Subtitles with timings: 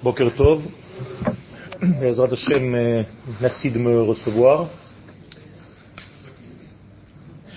[0.00, 0.62] Boker Tov.
[1.82, 3.02] Euh,
[3.40, 4.68] merci de me recevoir.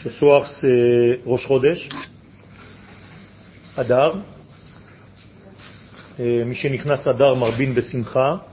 [0.01, 1.88] Ce soir, c'est Rosh Chodesh,
[3.77, 4.15] Adar.
[6.17, 8.44] Et Mishenichnas Adar Marbin Besimcha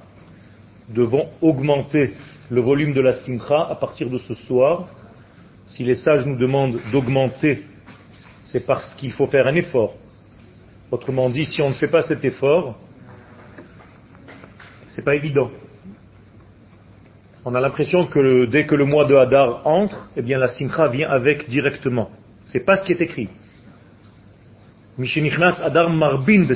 [0.90, 2.12] devons augmenter
[2.50, 4.86] le volume de la Simcha à partir de ce soir.
[5.64, 7.62] Si les sages nous demandent d'augmenter,
[8.44, 9.94] c'est parce qu'il faut faire un effort.
[10.90, 12.78] Autrement dit, si on ne fait pas cet effort,
[14.98, 15.48] c'est pas évident.
[17.44, 20.88] On a l'impression que dès que le mois de Hadar entre, eh bien la simcha
[20.88, 22.10] vient avec directement.
[22.42, 23.28] C'est pas ce qui est écrit.
[24.98, 26.48] Marbin.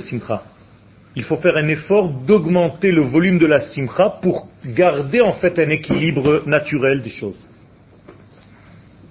[1.15, 5.57] Il faut faire un effort d'augmenter le volume de la simcha pour garder en fait
[5.61, 7.39] un équilibre naturel des choses.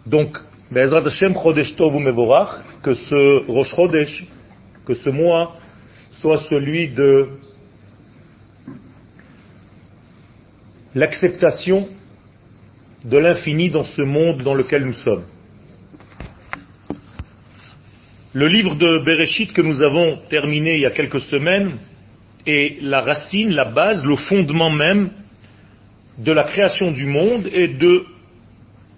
[0.06, 0.38] Donc,
[2.84, 4.28] que ce Rosh Chodesh,
[4.86, 5.56] que ce mois
[6.20, 7.30] soit celui de
[10.96, 11.88] l'acceptation
[13.04, 15.24] de l'infini dans ce monde dans lequel nous sommes.
[18.34, 21.74] Le livre de Bereshit que nous avons terminé il y a quelques semaines
[22.46, 25.12] est la racine, la base, le fondement même
[26.18, 28.06] de la création du monde et de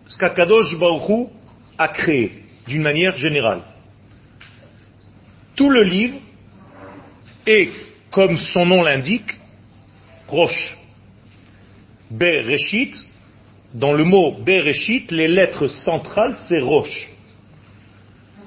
[0.08, 1.30] ce qu'Akadosh Baruch
[1.78, 3.62] a créé d'une manière générale.
[5.56, 6.18] Tout le livre
[7.46, 7.70] est,
[8.12, 9.40] comme son nom l'indique,
[10.28, 10.78] roche.
[12.14, 12.94] Bereshit,
[13.74, 17.10] dans le mot Bereshit, les lettres centrales, c'est roche.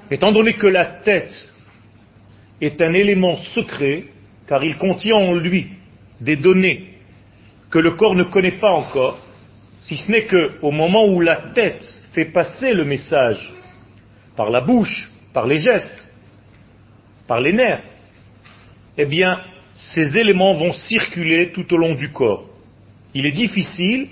[0.09, 1.49] Étant donné que la tête
[2.61, 4.05] est un élément secret,
[4.47, 5.67] car il contient en lui
[6.21, 6.93] des données
[7.69, 9.19] que le corps ne connaît pas encore,
[9.81, 13.51] si ce n'est qu'au moment où la tête fait passer le message
[14.37, 16.07] par la bouche, par les gestes,
[17.27, 17.83] par les nerfs,
[18.97, 19.41] eh bien,
[19.73, 22.45] ces éléments vont circuler tout au long du corps.
[23.17, 24.09] Il est difficile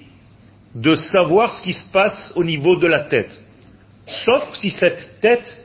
[0.73, 3.39] de savoir ce qui se passe au niveau de la tête,
[4.07, 5.63] sauf si cette tête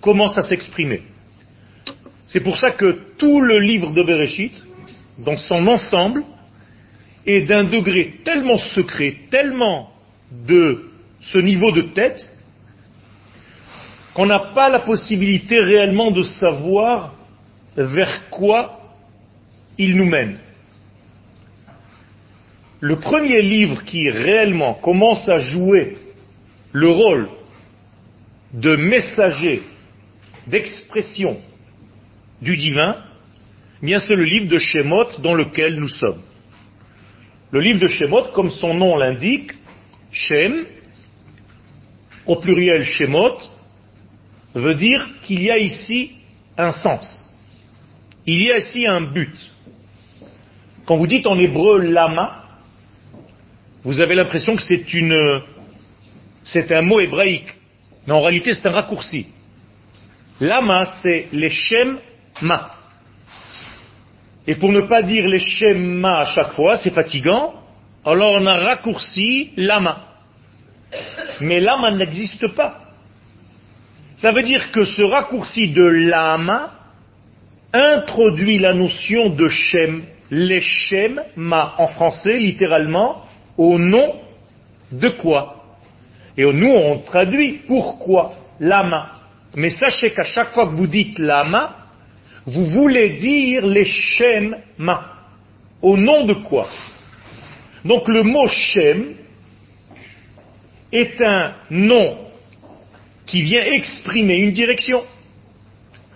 [0.00, 1.02] commence à s'exprimer.
[2.28, 4.52] C'est pour ça que tout le livre de Bereshit,
[5.18, 6.22] dans son ensemble,
[7.26, 9.90] est d'un degré tellement secret, tellement
[10.30, 10.88] de
[11.20, 12.30] ce niveau de tête,
[14.14, 17.12] qu'on n'a pas la possibilité réellement de savoir
[17.76, 18.78] vers quoi
[19.78, 20.38] il nous mène.
[22.80, 25.96] Le premier livre qui réellement commence à jouer
[26.72, 27.28] le rôle
[28.52, 29.62] de messager,
[30.46, 31.36] d'expression
[32.40, 32.96] du divin,
[33.82, 36.22] eh bien c'est le livre de Shemot dans lequel nous sommes.
[37.50, 39.52] Le livre de Shemot, comme son nom l'indique,
[40.12, 40.64] Shem,
[42.26, 43.38] au pluriel Shemot,
[44.54, 46.12] veut dire qu'il y a ici
[46.56, 47.34] un sens.
[48.24, 49.34] Il y a ici un but.
[50.86, 52.37] Quand vous dites en hébreu lama,
[53.84, 54.62] vous avez l'impression que
[56.44, 57.54] c'est un mot hébraïque.
[58.06, 59.26] Mais en réalité, c'est un raccourci.
[60.40, 61.52] Lama, c'est les
[62.42, 62.74] ma.
[64.46, 67.52] Et pour ne pas dire les schémas à chaque fois, c'est fatigant,
[68.04, 70.06] alors on a raccourci lama.
[71.40, 72.80] Mais lama n'existe pas.
[74.16, 76.72] Ça veut dire que ce raccourci de lama
[77.72, 80.62] introduit la notion de shem, les
[81.36, 83.27] ma en français, littéralement,
[83.58, 84.14] au nom
[84.92, 85.56] de quoi?
[86.36, 89.10] Et nous, on traduit pourquoi lama.
[89.56, 91.76] Mais sachez qu'à chaque fois que vous dites lama,
[92.46, 95.14] vous voulez dire les Shem Ma.
[95.82, 96.68] Au nom de quoi?
[97.84, 99.14] Donc le mot Shem
[100.92, 102.18] est un nom
[103.26, 105.04] qui vient exprimer une direction.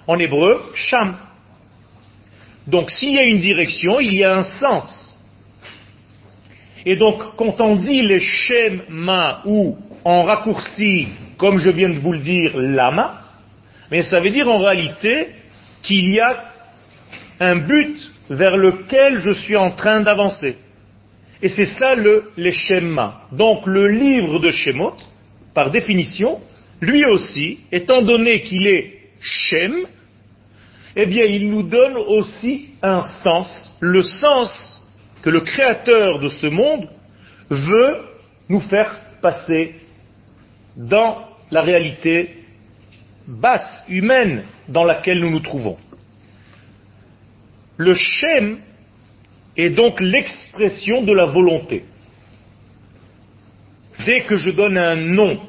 [0.06, 1.16] En hébreu, Sham.
[2.66, 5.11] Donc s'il y a une direction, il y a un sens.
[6.84, 8.20] Et donc quand on dit les
[8.88, 13.20] Ma ou en raccourci, comme je viens de vous le dire, Lama,
[13.90, 15.28] mais ça veut dire en réalité
[15.82, 16.44] qu'il y a
[17.40, 20.56] un but vers lequel je suis en train d'avancer.
[21.42, 23.14] Et c'est ça le, les schémas.
[23.32, 24.96] Donc le livre de Shemot,
[25.54, 26.40] par définition,
[26.80, 29.74] lui aussi, étant donné qu'il est Shem,
[30.96, 34.81] eh bien il nous donne aussi un sens, le sens
[35.22, 36.88] que le créateur de ce monde
[37.48, 37.96] veut
[38.48, 39.76] nous faire passer
[40.76, 42.44] dans la réalité
[43.26, 45.78] basse, humaine, dans laquelle nous nous trouvons.
[47.76, 48.58] Le Shem
[49.56, 51.84] est donc l'expression de la volonté.
[54.04, 55.40] Dès que je donne un nom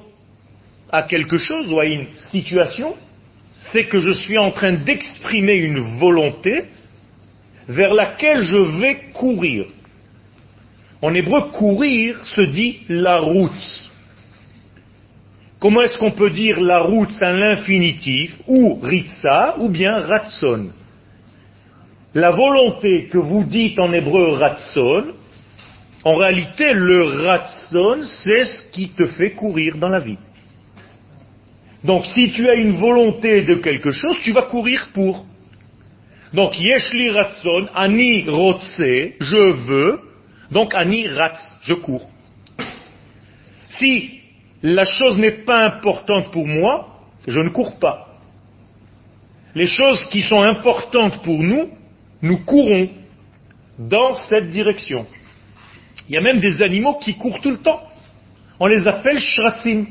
[0.92, 2.96] à quelque chose ou à une situation,
[3.60, 6.66] c'est que je suis en train d'exprimer une volonté
[7.68, 9.66] vers laquelle je vais courir.
[11.02, 13.92] En hébreu, courir se dit la route.
[15.60, 20.70] Comment est-ce qu'on peut dire la route à l'infinitif, ou ritza, ou bien ratson?
[22.14, 25.06] La volonté que vous dites en hébreu ratson,
[26.04, 30.18] en réalité, le ratson, c'est ce qui te fait courir dans la vie.
[31.84, 35.26] Donc si tu as une volonté de quelque chose, tu vas courir pour.
[36.34, 40.00] Donc yeshli ratson, ani rotse, je veux,
[40.52, 42.10] donc ani ratz, je cours.
[43.70, 44.20] Si
[44.64, 46.88] la chose n'est pas importante pour moi,
[47.28, 48.18] je ne cours pas.
[49.56, 51.70] Les choses qui sont importantes pour nous,
[52.22, 52.90] nous courons
[53.78, 55.06] dans cette direction.
[56.10, 57.82] Il y a même des animaux qui courent tout le temps.
[58.60, 59.86] On les appelle shratzim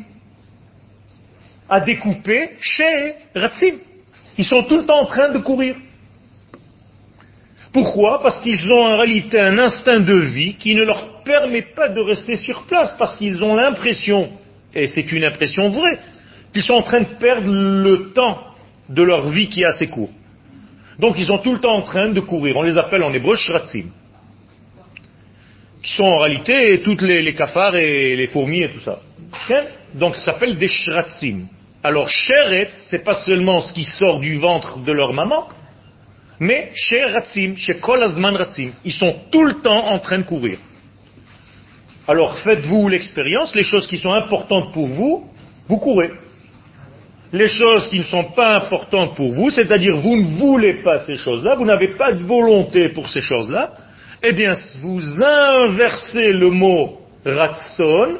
[1.69, 3.79] à découper chez Ratsim.
[4.39, 5.77] Ils sont tout le temps en train de courir.
[7.73, 8.23] Pourquoi?
[8.23, 12.01] Parce qu'ils ont en réalité un instinct de vie qui ne leur permet pas de
[12.01, 14.29] rester sur place, parce qu'ils ont l'impression,
[14.75, 15.99] et c'est une impression vraie,
[16.53, 18.39] qu'ils sont en train de perdre le temps
[18.89, 20.11] de leur vie qui est assez court.
[20.99, 22.57] Donc ils sont tout le temps en train de courir.
[22.57, 23.87] On les appelle en hébreu shratzim.
[25.83, 29.01] Qui sont en réalité toutes les, cafards et les fourmis et tout ça.
[29.95, 31.47] Donc ça s'appelle des shratzim.
[31.85, 35.49] Alors, sheret, c'est pas seulement ce qui sort du ventre de leur maman,
[36.41, 38.71] mais chez Ratzim, chez Kolazman Ratzim.
[38.85, 40.59] Ils sont tout le temps en train de courir.
[42.09, 45.31] Alors, faites-vous l'expérience, les choses qui sont importantes pour vous,
[45.69, 46.11] vous courez.
[47.33, 51.17] Les choses qui ne sont pas importantes pour vous, c'est-à-dire vous ne voulez pas ces
[51.17, 53.71] choses-là, vous n'avez pas de volonté pour ces choses-là,
[54.23, 58.19] eh bien, vous inversez le mot Ratson,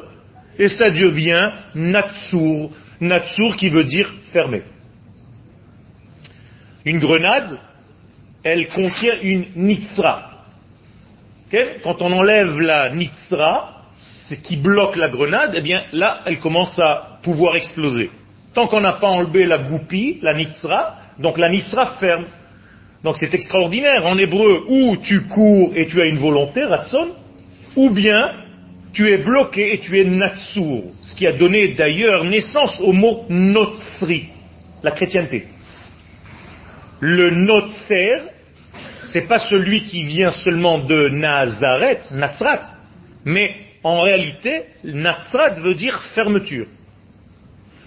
[0.57, 2.69] et ça devient Natsur,
[3.01, 4.63] Natsur qui veut dire fermé.
[6.85, 7.59] Une grenade,
[8.43, 10.29] elle contient une nitsra.
[11.83, 16.77] Quand on enlève la nitsra, ce qui bloque la grenade, eh bien là, elle commence
[16.79, 18.09] à pouvoir exploser.
[18.53, 22.25] Tant qu'on n'a pas enlevé la goupille, la nitsra, donc la nitsra ferme.
[23.03, 24.05] Donc c'est extraordinaire.
[24.05, 27.09] En hébreu, ou tu cours et tu as une volonté, ratson,
[27.75, 28.31] ou bien
[28.93, 33.25] tu es bloqué et tu es natsur, ce qui a donné d'ailleurs naissance au mot
[33.29, 34.29] notsri,
[34.83, 35.47] la chrétienté.
[36.99, 38.19] Le notser,
[39.05, 42.63] c'est pas celui qui vient seulement de Nazareth, Nazrat,
[43.25, 46.67] mais en réalité, Nazrat veut dire fermeture.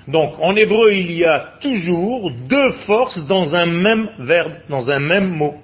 [0.08, 5.00] Donc, en hébreu, il y a toujours deux forces dans un même verbe, dans un
[5.00, 5.56] même mot.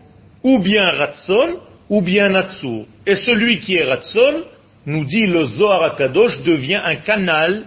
[0.43, 2.87] Ou bien ratson, ou bien natsur.
[3.07, 4.43] Et celui qui est ratson,
[4.87, 7.65] nous dit le Zohar Akadosh, devient un canal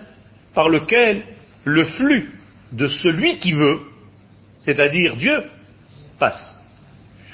[0.54, 1.22] par lequel
[1.64, 2.32] le flux
[2.74, 3.80] de celui qui veut,
[4.60, 5.44] c'est-à-dire Dieu,
[6.20, 6.65] passe.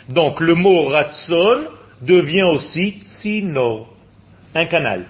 [0.10, 1.66] Donc le mot ratson
[2.02, 3.94] devient aussi tsinor,
[4.56, 5.06] un canal,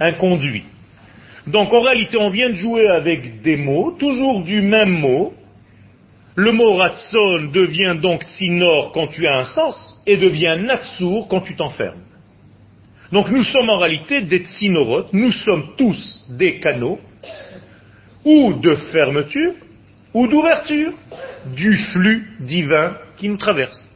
[0.00, 0.64] un conduit.
[1.46, 5.34] Donc en réalité, on vient de jouer avec des mots, toujours du même mot.
[6.34, 11.42] Le mot ratson devient donc tsinor quand tu as un sens, et devient natsur quand
[11.42, 12.00] tu t'enfermes.
[13.12, 16.98] Donc nous sommes en réalité des tsinorotes, nous sommes tous des canaux,
[18.24, 19.52] ou de fermeture,
[20.14, 20.92] ou d'ouverture
[21.54, 23.91] du flux divin qui nous traverse.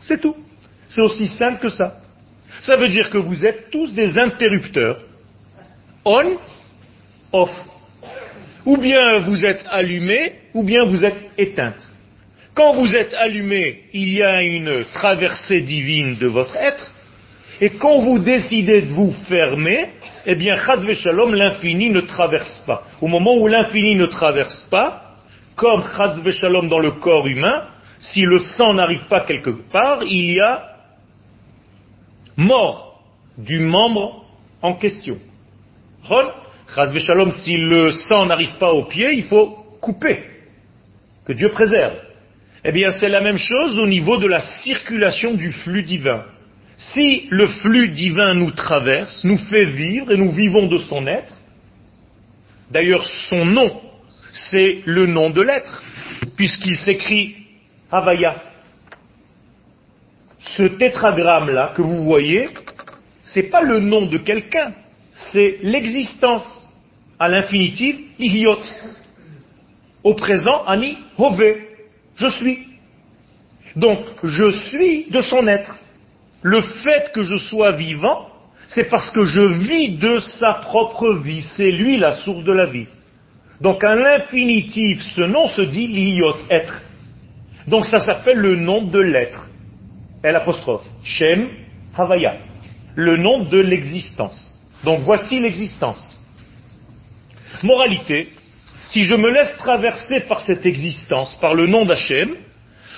[0.00, 0.36] C'est tout.
[0.88, 1.98] C'est aussi simple que ça.
[2.60, 4.98] Ça veut dire que vous êtes tous des interrupteurs.
[6.04, 6.36] On,
[7.32, 7.50] off.
[8.64, 11.90] Ou bien vous êtes allumé, ou bien vous êtes éteinte.
[12.54, 16.90] Quand vous êtes allumé, il y a une traversée divine de votre être,
[17.60, 19.88] et quand vous décidez de vous fermer,
[20.26, 22.84] eh bien, Chazve Shalom, l'infini ne traverse pas.
[23.00, 25.02] Au moment où l'infini ne traverse pas,
[25.54, 27.64] comme Chazve Shalom dans le corps humain,
[27.98, 30.76] si le sang n'arrive pas quelque part, il y a
[32.36, 33.02] mort
[33.38, 34.24] du membre
[34.62, 35.18] en question.
[37.30, 39.48] Si le sang n'arrive pas au pied, il faut
[39.80, 40.24] couper.
[41.26, 41.94] Que Dieu préserve.
[42.64, 46.24] Eh bien, c'est la même chose au niveau de la circulation du flux divin.
[46.78, 51.32] Si le flux divin nous traverse, nous fait vivre et nous vivons de son être,
[52.70, 53.80] d'ailleurs son nom,
[54.32, 55.82] c'est le nom de l'être,
[56.36, 57.45] puisqu'il s'écrit
[57.90, 58.36] Havaya.
[60.38, 62.48] Ce tétragramme-là que vous voyez,
[63.24, 64.72] c'est pas le nom de quelqu'un,
[65.32, 66.62] c'est l'existence.
[67.18, 68.58] À l'infinitif, idiot.
[70.04, 71.54] Au présent, Ani Hove.
[72.16, 72.66] Je suis.
[73.74, 75.76] Donc, je suis de son être
[76.46, 78.28] le fait que je sois vivant,
[78.68, 81.42] c'est parce que je vis de sa propre vie.
[81.42, 82.86] C'est lui la source de la vie.
[83.60, 86.82] Donc à l'infinitif, ce nom se dit l'iot, être.
[87.66, 89.46] Donc ça s'appelle le nom de l'être.
[90.22, 90.84] L apostrophe.
[91.02, 91.48] Shem
[91.96, 92.36] Havaya.
[92.94, 94.54] Le nom de l'existence.
[94.84, 96.18] Donc voici l'existence.
[97.62, 98.28] Moralité,
[98.88, 102.36] si je me laisse traverser par cette existence, par le nom d'Hachem,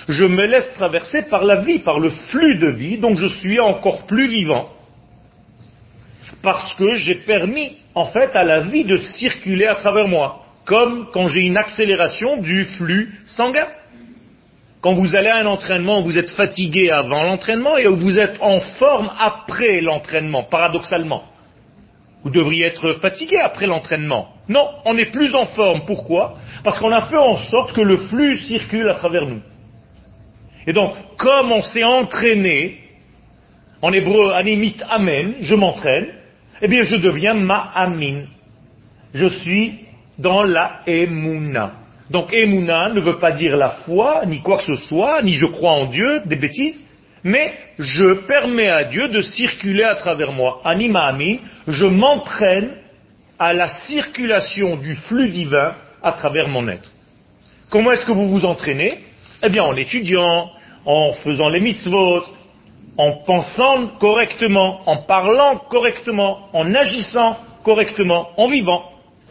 [0.07, 3.59] je me laisse traverser par la vie, par le flux de vie, donc je suis
[3.59, 4.69] encore plus vivant.
[6.41, 11.07] Parce que j'ai permis, en fait, à la vie de circuler à travers moi, comme
[11.11, 13.67] quand j'ai une accélération du flux sanguin.
[14.81, 18.61] Quand vous allez à un entraînement, vous êtes fatigué avant l'entraînement et vous êtes en
[18.61, 21.23] forme après l'entraînement, paradoxalement.
[22.23, 24.29] Vous devriez être fatigué après l'entraînement.
[24.47, 25.81] Non, on est plus en forme.
[25.85, 26.37] Pourquoi?
[26.63, 29.41] Parce qu'on a fait en sorte que le flux circule à travers nous.
[30.65, 32.77] Et donc, comme on s'est entraîné,
[33.81, 36.07] en hébreu, animit amen, je m'entraîne,
[36.61, 38.23] eh bien je deviens ma'amin.
[39.13, 39.79] Je suis
[40.17, 41.78] dans la emuna.
[42.09, 45.45] Donc emuna ne veut pas dire la foi, ni quoi que ce soit, ni je
[45.45, 46.87] crois en Dieu, des bêtises,
[47.23, 50.61] mais je permets à Dieu de circuler à travers moi.
[50.63, 51.37] Anima amin,
[51.67, 52.71] je m'entraîne
[53.37, 56.91] à la circulation du flux divin à travers mon être.
[57.69, 58.99] Comment est-ce que vous vous entraînez?
[59.43, 60.49] Eh bien en étudiant,
[60.85, 62.23] en faisant les mitzvot,
[62.97, 68.83] en pensant correctement, en parlant correctement, en agissant correctement, en vivant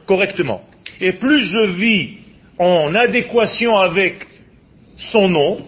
[0.06, 0.62] correctement.
[1.00, 2.17] Et plus je vis
[2.58, 4.26] en adéquation avec
[4.96, 5.58] son nom,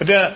[0.00, 0.30] eh bien,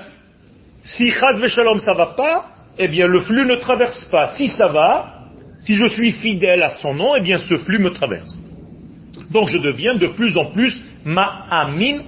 [0.85, 2.47] si Chaz Veshalom ça va pas,
[2.79, 4.31] eh bien le flux ne traverse pas.
[4.37, 7.91] Si ça va, si je suis fidèle à son nom, eh bien ce flux me
[7.91, 8.37] traverse.
[9.31, 12.01] Donc je deviens de plus en plus ma'amin,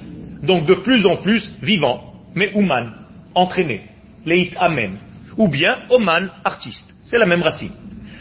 [0.43, 2.93] donc de plus en plus vivant, mais human,
[3.35, 3.83] entraîné,
[4.25, 4.99] leit amen,
[5.37, 6.95] ou bien oman, artiste.
[7.05, 7.73] C'est la même racine.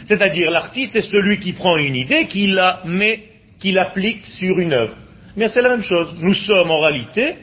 [0.04, 3.24] C'est-à-dire l'artiste est celui qui prend une idée, qui la met,
[3.60, 4.96] qui l'applique sur une œuvre.
[5.38, 6.16] Mais c'est la même chose.
[6.18, 7.36] Nous sommes en réalité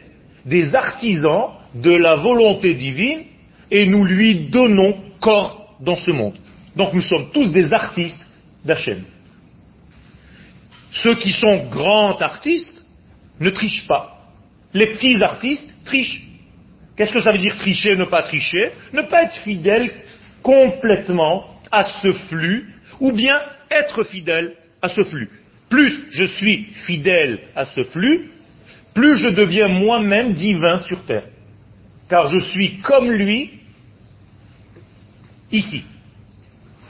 [0.45, 3.21] des artisans de la volonté divine
[3.71, 6.35] et nous lui donnons corps dans ce monde.
[6.75, 8.19] Donc nous sommes tous des artistes
[8.65, 9.01] d'Hachem.
[10.91, 12.83] Ceux qui sont grands artistes
[13.39, 14.19] ne trichent pas.
[14.73, 16.21] Les petits artistes trichent.
[16.97, 18.71] Qu'est-ce que ça veut dire tricher, ne pas tricher?
[18.91, 19.89] Ne pas être fidèle
[20.43, 23.39] complètement à ce flux, ou bien
[23.71, 25.29] être fidèle à ce flux.
[25.69, 28.29] Plus je suis fidèle à ce flux,
[28.93, 31.27] plus je deviens moi-même divin sur terre.
[32.09, 33.51] Car je suis comme lui
[35.51, 35.83] ici.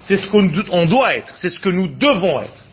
[0.02, 2.64] C'est ce qu'on doit être, c'est ce que nous devons être.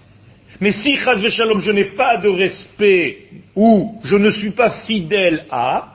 [0.61, 3.19] Mais si, Shalom, je n'ai pas de respect
[3.57, 5.89] ou je ne suis pas fidèle à,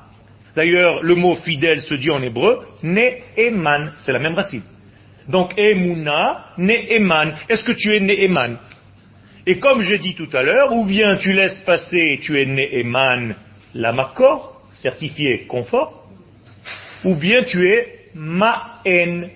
[0.55, 4.63] d'ailleurs le mot fidèle se dit en hébreu, Ne'eman, c'est la même racine.
[5.29, 8.57] Donc Emuna, Ne'eman, est-ce que tu es Ne'eman
[9.49, 13.33] Et comme j'ai dit tout à l'heure, ou bien tu laisses passer, tu es Ne'eman,
[13.73, 16.05] la Makor, certifié confort,
[17.05, 19.29] ou bien tu es Ma'en,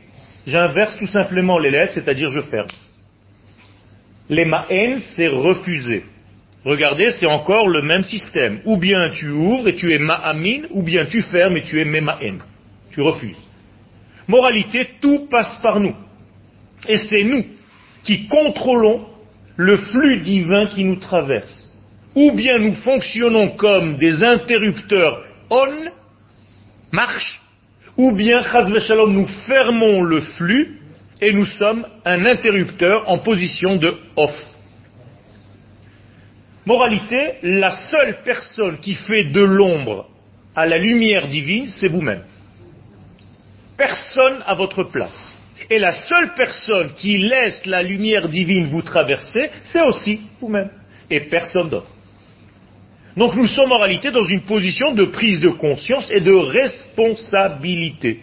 [0.46, 2.68] J'inverse tout simplement les lettres, c'est-à-dire je ferme.
[4.28, 6.04] Les ma'en, c'est refuser.
[6.66, 8.60] Regardez, c'est encore le même système.
[8.66, 11.86] Ou bien tu ouvres et tu es ma'amin, ou bien tu fermes et tu es
[11.86, 12.40] ma'en.
[12.92, 13.38] Tu refuses.
[14.28, 15.96] Moralité, tout passe par nous.
[16.90, 17.46] Et c'est nous
[18.04, 19.06] qui contrôlons
[19.62, 21.72] le flux divin qui nous traverse.
[22.16, 25.68] Ou bien nous fonctionnons comme des interrupteurs on,
[26.92, 27.42] marche,
[27.96, 30.80] ou bien, Shalom, nous fermons le flux
[31.22, 34.36] et nous sommes un interrupteur en position de off.
[36.66, 40.08] Moralité, la seule personne qui fait de l'ombre
[40.56, 42.24] à la lumière divine, c'est vous-même.
[43.78, 45.36] Personne à votre place.
[45.72, 50.70] Et la seule personne qui laisse la lumière divine vous traverser, c'est aussi vous-même.
[51.10, 51.88] Et personne d'autre.
[53.16, 58.20] Donc nous sommes en réalité dans une position de prise de conscience et de responsabilité.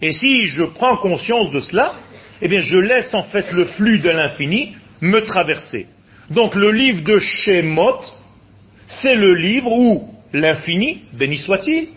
[0.00, 1.96] Et si je prends conscience de cela,
[2.40, 5.86] eh bien je laisse en fait le flux de l'infini me traverser.
[6.30, 8.00] Donc le livre de Shemot,
[8.86, 11.88] c'est le livre où l'infini, béni soit-il,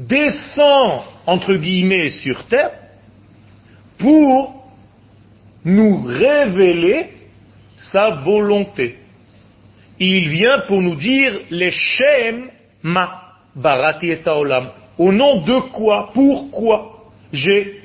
[0.00, 2.72] descend entre guillemets sur terre
[3.98, 4.72] pour
[5.64, 7.08] nous révéler
[7.76, 8.98] sa volonté
[9.98, 12.50] il vient pour nous dire les Shem
[12.82, 13.22] ma
[13.54, 14.68] barati et olam.
[14.98, 17.80] Au nom de quoi, pourquoi j'ai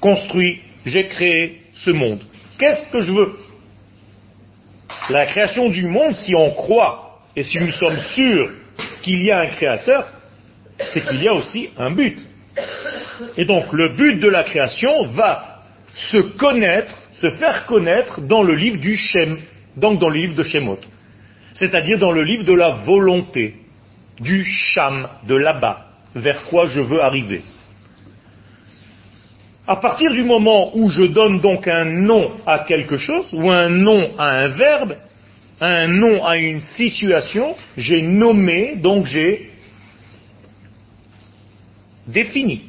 [0.00, 2.20] construit, j'ai créé ce monde?
[2.58, 3.36] Qu'est-ce que je veux?
[5.10, 8.50] La création du monde, si on croit et si nous sommes sûrs
[9.02, 10.06] qu'il y a un créateur,
[10.92, 12.18] c'est qu'il y a aussi un but.
[13.36, 15.62] Et donc le but de la création va
[15.94, 19.38] se connaître, se faire connaître dans le livre du Shem,
[19.76, 20.78] donc dans le livre de Shemot
[21.52, 23.54] c'est-à-dire dans le livre de la volonté,
[24.18, 27.42] du cham, de là-bas, vers quoi je veux arriver.
[29.66, 33.68] À partir du moment où je donne donc un nom à quelque chose, ou un
[33.68, 34.96] nom à un verbe,
[35.60, 39.50] un nom à une situation, j'ai nommé, donc j'ai
[42.06, 42.62] défini.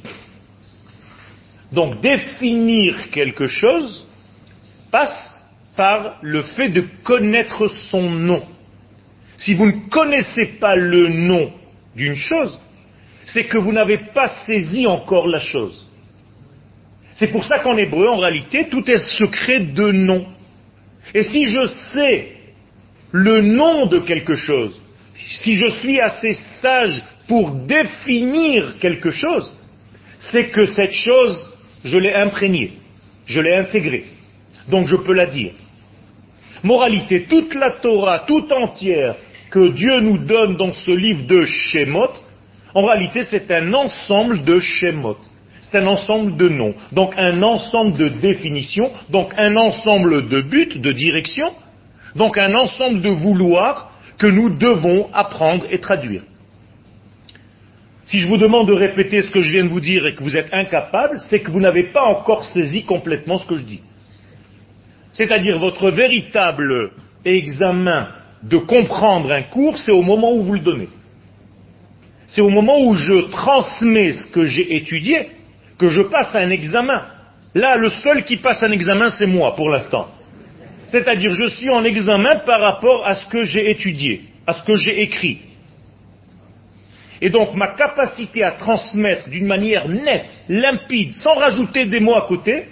[1.72, 4.06] Donc définir quelque chose
[4.92, 5.42] passe
[5.78, 8.44] par le fait de connaître son nom.
[9.38, 11.52] Si vous ne connaissez pas le nom
[11.96, 12.60] d'une chose,
[13.26, 15.88] c'est que vous n'avez pas saisi encore la chose.
[17.14, 20.26] C'est pour ça qu'en hébreu, en réalité, tout est secret de nom.
[21.14, 22.32] Et si je sais
[23.12, 24.80] le nom de quelque chose,
[25.38, 29.52] si je suis assez sage pour définir quelque chose,
[30.20, 31.51] c'est que cette chose,
[31.84, 32.74] je l'ai imprégnée,
[33.26, 34.06] je l'ai intégrée.
[34.68, 35.54] Donc je peux la dire.
[36.64, 39.16] Moralité, toute la Torah, tout entière,
[39.50, 42.12] que Dieu nous donne dans ce livre de Shemot,
[42.74, 45.18] en réalité c'est un ensemble de Shemot.
[45.62, 46.74] C'est un ensemble de noms.
[46.92, 51.52] Donc un ensemble de définitions, donc un ensemble de buts, de directions,
[52.16, 56.24] donc un ensemble de vouloirs que nous devons apprendre et traduire.
[58.06, 60.24] Si je vous demande de répéter ce que je viens de vous dire et que
[60.24, 63.82] vous êtes incapable, c'est que vous n'avez pas encore saisi complètement ce que je dis.
[65.14, 66.92] C'est-à-dire votre véritable
[67.26, 68.08] examen
[68.44, 70.90] de comprendre un cours, c'est au moment où vous le donnez.
[72.28, 75.30] C'est au moment où je transmets ce que j'ai étudié
[75.78, 77.04] que je passe un examen.
[77.54, 80.08] Là, le seul qui passe un examen, c'est moi, pour l'instant.
[80.88, 84.76] C'est-à-dire, je suis en examen par rapport à ce que j'ai étudié, à ce que
[84.76, 85.40] j'ai écrit.
[87.22, 92.28] Et donc, ma capacité à transmettre d'une manière nette, limpide, sans rajouter des mots à
[92.28, 92.66] côté,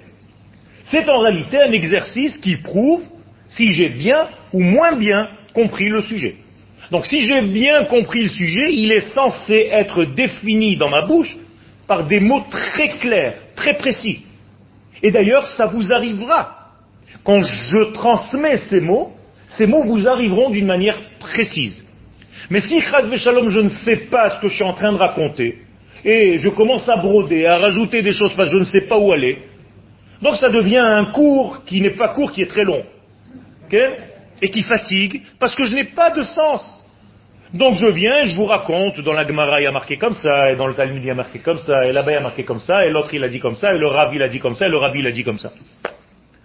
[0.85, 3.03] c'est en réalité un exercice qui prouve
[3.47, 6.35] si j'ai bien ou moins bien compris le sujet.
[6.91, 11.37] Donc si j'ai bien compris le sujet, il est censé être défini dans ma bouche
[11.87, 14.25] par des mots très clairs, très précis.
[15.03, 16.55] Et d'ailleurs, ça vous arrivera.
[17.23, 19.11] Quand je transmets ces mots,
[19.45, 21.78] ces mots vous arriveront d'une manière précise.
[22.49, 25.59] Mais si, Shalom, je ne sais pas ce que je suis en train de raconter,
[26.03, 28.97] et je commence à broder, à rajouter des choses parce que je ne sais pas
[28.97, 29.39] où aller,
[30.21, 32.83] donc ça devient un cours qui n'est pas court, qui est très long
[34.41, 36.85] et qui fatigue parce que je n'ai pas de sens.
[37.53, 40.51] Donc je viens, je vous raconte, dans la Gemara il y a marqué comme ça,
[40.51, 42.21] et dans le Talmud il y a marqué comme ça, et là-bas il y a
[42.21, 44.27] marqué comme ça, et l'autre il a dit comme ça, et le Ravi il a
[44.27, 45.51] dit comme ça, et le Rabbi il a dit comme ça.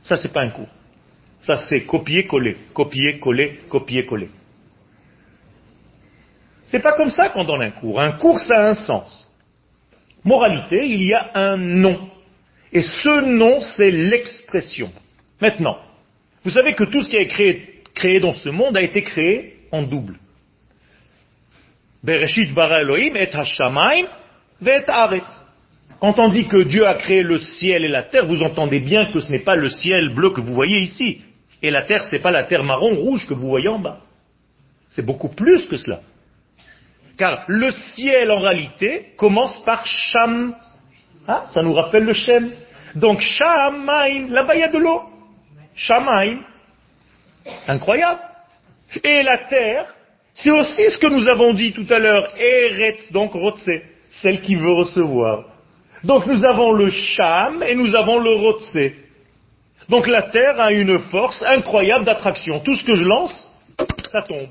[0.03, 0.69] Ça c'est pas un cours.
[1.41, 4.29] Ça c'est copier-coller, copier-coller, copier-coller.
[6.75, 8.01] C'est pas comme ça qu'on donne un cours.
[8.01, 9.31] Un cours ça a un sens.
[10.25, 12.11] Moralité, il y a un nom.
[12.73, 14.91] Et ce nom c'est l'expression.
[15.41, 15.79] Maintenant,
[16.43, 19.59] vous savez que tout ce qui a été créé, dans ce monde a été créé
[19.71, 20.17] en double.
[22.03, 24.07] Bereshit bara Elohim et hashamaim
[24.61, 24.85] vet
[26.01, 29.13] Quand on dit que Dieu a créé le ciel et la terre, vous entendez bien
[29.13, 31.23] que ce n'est pas le ciel bleu que vous voyez ici.
[31.63, 34.01] Et la terre, ce n'est pas la terre marron rouge que vous voyez en bas.
[34.91, 36.01] C'est beaucoup plus que cela.
[37.17, 40.55] Car le ciel, en réalité, commence par Sham.
[41.27, 42.51] Ah, ça nous rappelle le Shem.
[42.95, 45.03] Donc Shamaim, là-bas il y a de l'eau.
[45.75, 46.41] Shamaim.
[47.67, 48.21] Incroyable.
[49.03, 49.87] Et la terre,
[50.35, 53.71] c'est aussi ce que nous avons dit tout à l'heure, Eretz, donc Rotse,
[54.11, 55.45] celle qui veut recevoir.
[56.03, 58.93] Donc nous avons le Sham et nous avons le Rotse.
[59.89, 62.61] Donc la terre a une force incroyable d'attraction.
[62.61, 63.51] Tout ce que je lance,
[64.11, 64.51] ça tombe.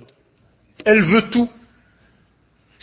[0.85, 1.49] Elle veut tout.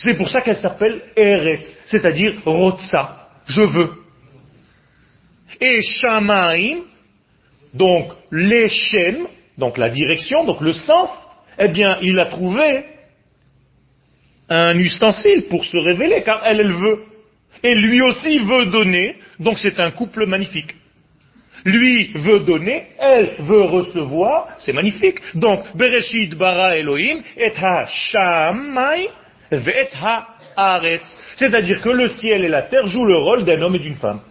[0.03, 3.27] C'est pour ça qu'elle s'appelle Eretz, c'est-à-dire Rotsa.
[3.45, 3.91] Je veux.
[5.59, 6.79] Et Shamaim,
[7.75, 9.27] donc l'échem,
[9.59, 11.11] donc la direction, donc le sens,
[11.59, 12.83] eh bien, il a trouvé
[14.49, 17.03] un ustensile pour se révéler, car elle, elle veut.
[17.61, 20.75] Et lui aussi veut donner, donc c'est un couple magnifique.
[21.63, 25.19] Lui veut donner, elle veut recevoir, c'est magnifique.
[25.35, 27.85] Donc, Bereshit bara Elohim et ha
[31.35, 34.21] C'est-à-dire que le ciel et la terre jouent le rôle d'un homme et d'une femme.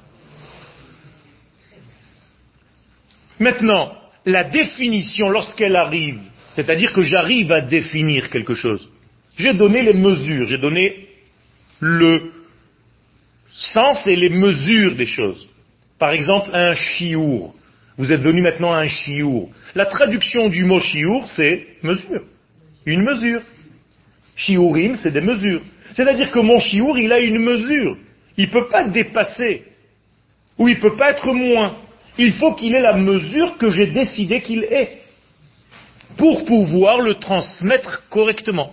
[3.38, 3.92] Maintenant,
[4.26, 6.20] la définition, lorsqu'elle arrive,
[6.54, 8.88] c'est-à-dire que j'arrive à définir quelque chose,
[9.36, 11.08] j'ai donné les mesures, j'ai donné
[11.80, 12.32] le
[13.52, 15.48] sens et les mesures des choses.
[15.98, 17.54] Par exemple, un chiour.
[17.96, 19.50] Vous êtes venu maintenant à un chiour.
[19.74, 22.22] La traduction du mot chiour, c'est mesure.
[22.86, 23.42] Une mesure.
[24.36, 25.62] Chiourim, c'est des mesures.
[25.94, 27.96] C'est-à-dire que mon chiour, il a une mesure.
[28.36, 29.64] Il ne peut pas dépasser.
[30.58, 31.74] Ou il ne peut pas être moins
[32.20, 34.98] il faut qu'il ait la mesure que j'ai décidé qu'il ait,
[36.16, 38.72] pour pouvoir le transmettre correctement.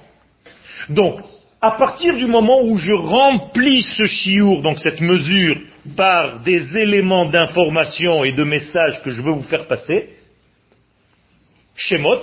[0.90, 1.22] Donc,
[1.62, 5.58] à partir du moment où je remplis ce chiour, donc cette mesure
[5.96, 10.10] par des éléments d'information et de messages que je veux vous faire passer,
[11.76, 12.22] Shemot,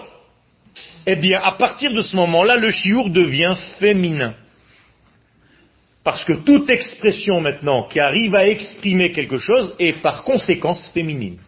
[1.07, 4.35] eh bien, à partir de ce moment-là, le chiour devient féminin.
[6.03, 11.39] Parce que toute expression maintenant qui arrive à exprimer quelque chose est par conséquence féminine.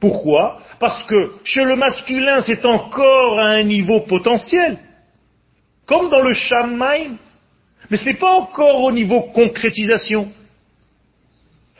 [0.00, 0.60] Pourquoi?
[0.78, 4.78] Parce que chez le masculin, c'est encore à un niveau potentiel.
[5.86, 7.16] Comme dans le Shamaim.
[7.90, 10.28] Mais ce n'est pas encore au niveau concrétisation.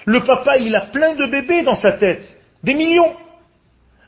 [0.05, 2.37] Le papa, il a plein de bébés dans sa tête.
[2.63, 3.13] Des millions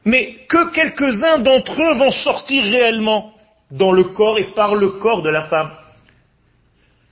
[0.04, 3.32] mais que quelques-uns d'entre eux vont sortir réellement
[3.70, 5.70] dans le corps et par le corps de la femme.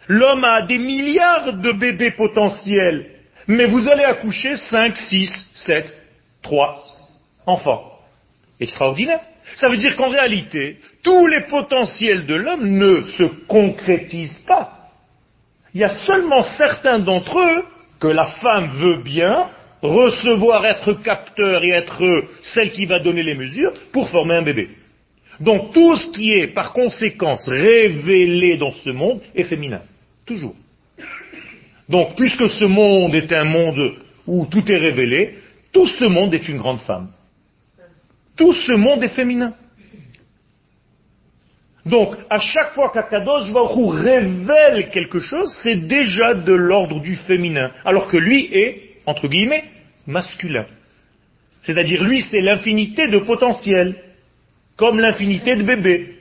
[0.08, 3.06] L'homme a des milliards de bébés potentiels,
[3.46, 5.96] mais vous allez accoucher 5, 6, 7,
[6.42, 6.84] 3
[7.46, 7.92] enfants.
[8.60, 9.20] Extraordinaire.
[9.56, 14.88] Ça veut dire qu'en réalité, tous les potentiels de l'homme ne se concrétisent pas.
[15.74, 17.64] Il y a seulement certains d'entre eux
[17.98, 19.48] que la femme veut bien
[19.82, 24.70] recevoir, être capteur et être celle qui va donner les mesures pour former un bébé.
[25.40, 29.80] Donc tout ce qui est par conséquence révélé dans ce monde est féminin.
[30.24, 30.54] Toujours.
[31.88, 35.38] Donc puisque ce monde est un monde où tout est révélé,
[35.72, 37.08] tout ce monde est une grande femme.
[38.36, 39.54] Tout ce monde est féminin.
[41.84, 47.72] Donc, à chaque fois qu'Akadosh Baruch révèle quelque chose, c'est déjà de l'ordre du féminin,
[47.84, 49.64] alors que lui est, entre guillemets,
[50.06, 50.66] masculin.
[51.62, 53.94] C'est-à-dire, lui, c'est l'infinité de potentiel,
[54.76, 56.16] comme l'infinité de bébés.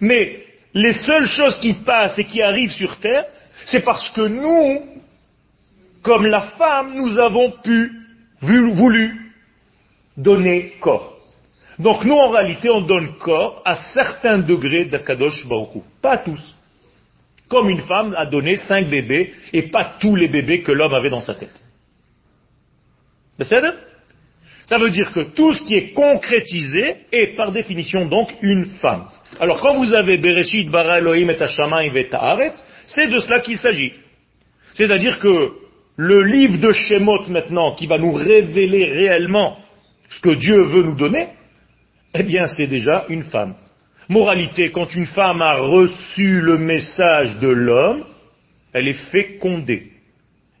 [0.00, 3.26] Mais les seules choses qui passent et qui arrivent sur Terre,
[3.66, 4.82] c'est parce que nous,
[6.02, 7.92] comme la femme, nous avons pu,
[8.40, 9.32] voulu,
[10.16, 11.18] donner corps.
[11.78, 16.56] Donc nous, en réalité, on donne corps à certains degrés d'Akadosh Baruch Pas à tous.
[17.48, 21.10] Comme une femme a donné cinq bébés et pas tous les bébés que l'homme avait
[21.10, 21.60] dans sa tête.
[23.42, 29.06] Ça veut dire que tout ce qui est concrétisé est par définition donc une femme.
[29.40, 32.52] Alors quand vous avez Bereshit bara Elohim et et
[32.86, 33.92] c'est de cela qu'il s'agit.
[34.74, 35.52] C'est-à-dire que
[35.96, 39.58] le livre de Shemot maintenant, qui va nous révéler réellement
[40.10, 41.28] ce que Dieu veut nous donner,
[42.14, 43.54] eh bien c'est déjà une femme.
[44.08, 48.04] Moralité, quand une femme a reçu le message de l'homme,
[48.72, 49.92] elle est fécondée.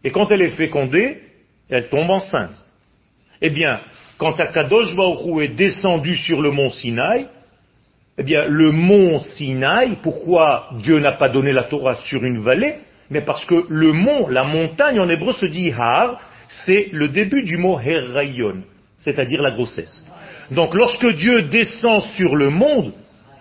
[0.02, 1.20] Et quand elle est fécondée,
[1.68, 2.63] elle tombe enceinte.
[3.46, 3.78] Eh bien,
[4.16, 4.96] quand Akadosh
[5.42, 7.26] est descendu sur le mont Sinaï,
[8.16, 12.76] eh bien, le mont Sinaï, pourquoi Dieu n'a pas donné la Torah sur une vallée?
[13.10, 17.42] Mais parce que le mont, la montagne en hébreu se dit Har, c'est le début
[17.42, 18.62] du mot Herayon,
[18.96, 20.06] c'est-à-dire la grossesse.
[20.50, 22.94] Donc lorsque Dieu descend sur le monde,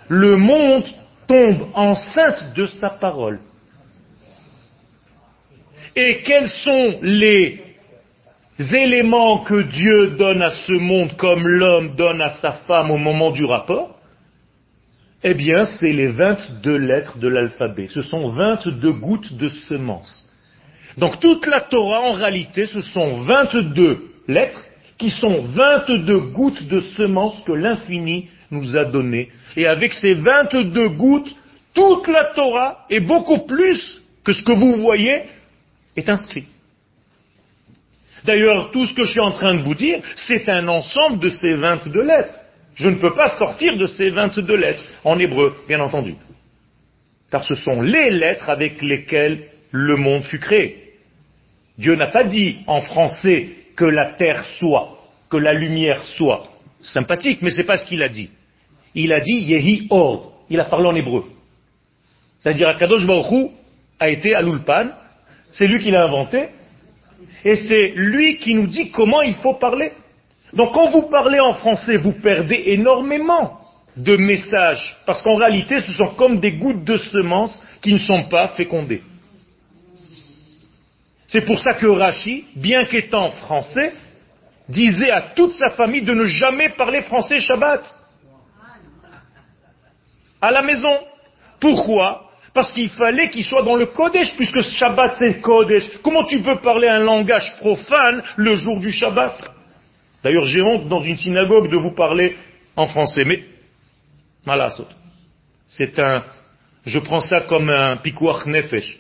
[0.10, 0.84] le monde
[1.30, 3.39] tombe enceinte de sa parole.
[5.96, 7.73] Et quels sont les
[8.60, 13.32] éléments que Dieu donne à ce monde comme l'homme donne à sa femme au moment
[13.32, 13.98] du rapport,
[15.24, 17.88] eh bien, c'est les 22 lettres de l'alphabet.
[17.89, 20.30] Ce sont 22 gouttes de semence.
[20.98, 24.63] Donc toute la Torah, en réalité, ce sont 22 lettres
[24.98, 29.30] qui sont 22 gouttes de semence que l'infini nous a données.
[29.56, 31.36] Et avec ces 22 gouttes,
[31.74, 35.24] toute la Torah, et beaucoup plus que ce que vous voyez,
[35.96, 36.48] est inscrite.
[38.26, 41.30] D'ailleurs, tout ce que je suis en train de vous dire, c'est un ensemble de
[41.30, 42.34] ces 22 lettres.
[42.76, 46.16] Je ne peux pas sortir de ces 22 lettres, en hébreu, bien entendu.
[47.30, 49.40] Car ce sont les lettres avec lesquelles
[49.72, 50.94] le monde fut créé.
[51.78, 56.44] Dieu n'a pas dit en français que la terre soit, que la lumière soit.
[56.82, 58.30] Sympathique, mais ce n'est pas ce qu'il a dit.
[58.96, 60.46] Il a dit Yehi Or.
[60.50, 61.26] Il a parlé en hébreu.
[62.40, 63.52] C'est-à-dire Akadosh Baruch
[64.00, 64.90] a été à l'Ulpan,
[65.54, 66.50] c'est lui qui l'a inventé,
[67.44, 69.92] et c'est lui qui nous dit comment il faut parler.
[70.54, 73.60] Donc quand vous parlez en français, vous perdez énormément
[73.96, 78.24] de messages, parce qu'en réalité, ce sont comme des gouttes de semences qui ne sont
[78.24, 79.04] pas fécondées.
[81.28, 83.94] C'est pour ça que Rachi, bien qu'étant français,
[84.70, 87.82] disait à toute sa famille de ne jamais parler français Shabbat.
[90.42, 90.96] À la maison.
[91.60, 92.23] Pourquoi?
[92.54, 95.89] Parce qu'il fallait qu'il soit dans le Kodesh, puisque Shabbat c'est Kodesh.
[96.04, 99.50] Comment tu peux parler un langage profane le jour du Shabbat?
[100.24, 102.38] D'ailleurs, j'ai honte dans une synagogue de vous parler
[102.76, 103.44] en français, mais
[104.46, 104.88] malasot.
[105.68, 106.24] C'est un,
[106.86, 109.00] je prends ça comme un pikuach nefesh,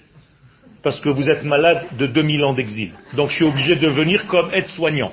[0.81, 2.91] parce que vous êtes malade de 2000 ans d'exil.
[3.13, 5.11] Donc je suis obligé de venir comme aide-soignant.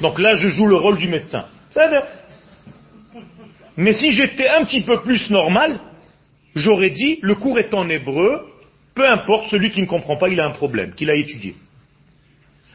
[0.00, 1.44] Donc là, je joue le rôle du médecin.
[3.76, 5.78] Mais si j'étais un petit peu plus normal,
[6.54, 8.46] j'aurais dit, le cours est en hébreu,
[8.94, 11.54] peu importe, celui qui ne comprend pas, il a un problème, qu'il a étudié.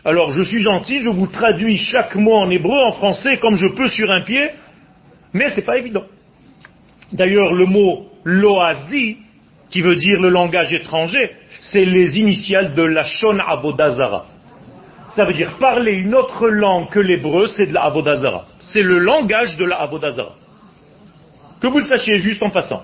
[0.04, 3.68] Alors je suis gentil, je vous traduis chaque mot en hébreu, en français, comme je
[3.68, 4.50] peux sur un pied,
[5.34, 6.06] mais c'est pas évident.
[7.12, 9.18] D'ailleurs, le mot loazi,
[9.70, 14.28] qui veut dire le langage étranger, c'est les initiales de la Shon Abodazara.
[15.10, 18.46] Ça veut dire parler une autre langue que l'hébreu, c'est de la Abodazara.
[18.60, 20.34] C'est le langage de la Abodazara.
[21.62, 22.84] Que vous le sachiez juste en passant.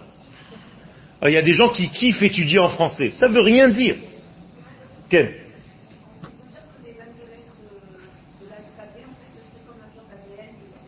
[1.24, 3.12] Il y a des gens qui kiffent étudier en français.
[3.14, 3.96] Ça veut rien dire.
[5.10, 5.36] Quel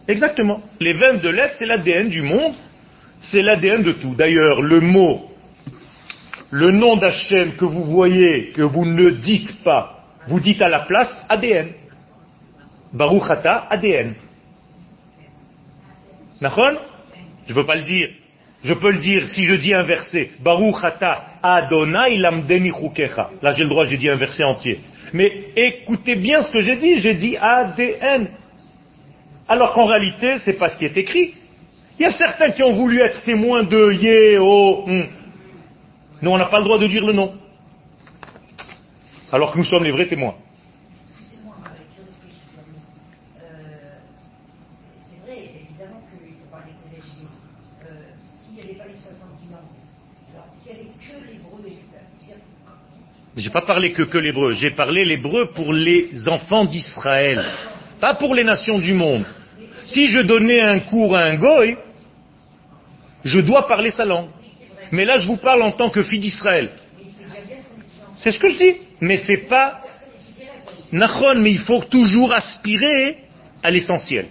[0.08, 0.62] Exactement.
[0.80, 2.54] Les 22 lettres, c'est l'ADN du monde,
[3.19, 4.15] c'est l'ADN de tout.
[4.15, 5.32] D'ailleurs, le mot,
[6.52, 10.82] le nom d'Hachem que vous voyez, que vous ne dites pas, vous dites à la
[10.82, 11.69] place ADN.
[12.91, 14.13] Baruchata, ADN.
[16.41, 16.78] Nachon?
[17.48, 18.10] Je ne peux pas le dire.
[18.63, 20.32] Je peux le dire si je dis un verset.
[20.39, 22.71] Baruchata Adonai lamdeni
[23.41, 24.80] Là j'ai le droit, j'ai dit un verset entier.
[25.13, 26.97] Mais écoutez bien ce que j'ai dit.
[26.99, 28.30] J'ai dit ADN.
[29.47, 31.36] Alors qu'en réalité, c'est pas ce qui est écrit.
[31.99, 35.04] Il y a certains qui ont voulu être témoins de Yé, oh, hmm.
[36.21, 37.34] Nous, on n'a pas le droit de dire le nom.
[39.32, 40.36] Alors que nous sommes les vrais témoins.
[41.04, 41.56] Excusez-moi,
[43.43, 43.97] euh,
[44.97, 46.95] c'est vrai, évidemment qu'il faut parler que
[47.86, 49.60] euh, S'il n'y avait pas les 70 langues,
[50.34, 51.62] alors s'il n'y avait que l'hébreu,
[53.36, 57.43] j'ai pas parlé que, que l'hébreu, j'ai parlé l'hébreu pour les enfants d'Israël,
[58.00, 59.26] pas pour les nations du monde.
[59.84, 61.78] Si je donnais un cours à un goy,
[63.24, 64.30] je dois parler sa langue.
[64.91, 66.69] Mais là, je vous parle en tant que fille d'Israël.
[68.15, 68.76] C'est ce que je dis.
[69.02, 69.82] Mais c'est pas
[70.91, 73.17] Nachon, mais il faut toujours aspirer
[73.63, 74.28] à l'essentiel.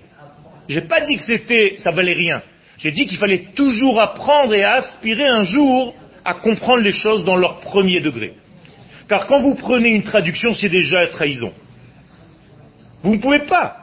[0.69, 2.41] Je n'ai pas dit que c'était, ça valait rien.
[2.79, 7.37] J'ai dit qu'il fallait toujours apprendre et aspirer un jour à comprendre les choses dans
[7.37, 8.35] leur premier degré.
[9.13, 11.53] Car quand vous prenez une traduction, c'est déjà trahison.
[13.03, 13.77] Vous ne pouvez pas.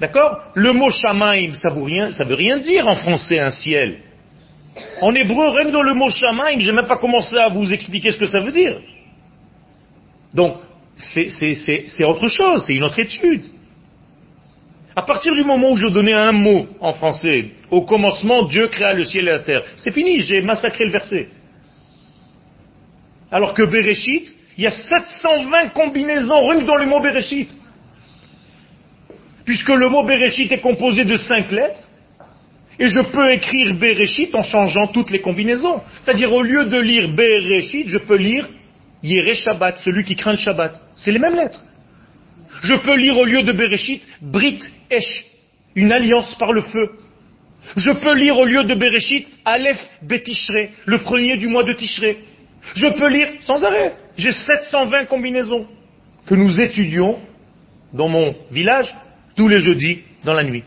[0.00, 0.40] D'accord?
[0.54, 1.68] Le mot shamaim, ça
[2.12, 3.98] ça veut rien dire en français un ciel.
[5.02, 8.16] En hébreu, rien dans le mot shamaim, j'ai même pas commencé à vous expliquer ce
[8.16, 8.78] que ça veut dire.
[10.32, 10.56] Donc,
[10.96, 13.44] c'est autre chose, c'est une autre étude.
[14.96, 18.94] À partir du moment où je donnais un mot en français, au commencement, Dieu créa
[18.94, 21.28] le ciel et la terre, c'est fini, j'ai massacré le verset.
[23.32, 27.48] Alors que Bereshit, il y a 720 combinaisons rien que dans le mot Bereshit
[29.44, 31.80] puisque le mot Bereshit est composé de cinq lettres,
[32.78, 35.80] et je peux écrire Bereshit en changeant toutes les combinaisons.
[36.04, 38.48] C'est-à-dire, au lieu de lire Bereshit, je peux lire
[39.02, 40.80] Yere Shabbat, celui qui craint le Shabbat.
[40.96, 41.62] C'est les mêmes lettres.
[42.62, 45.24] Je peux lire au lieu de Bereshit, Brit Esh,
[45.74, 46.90] une alliance par le feu.
[47.76, 52.16] Je peux lire au lieu de Bereshit, Aleph Betishre, le premier du mois de Tishre.
[52.74, 53.94] Je peux lire sans arrêt.
[54.16, 55.66] J'ai 720 combinaisons
[56.26, 57.18] que nous étudions
[57.92, 58.94] dans mon village
[59.36, 60.64] tous les jeudis dans la nuit.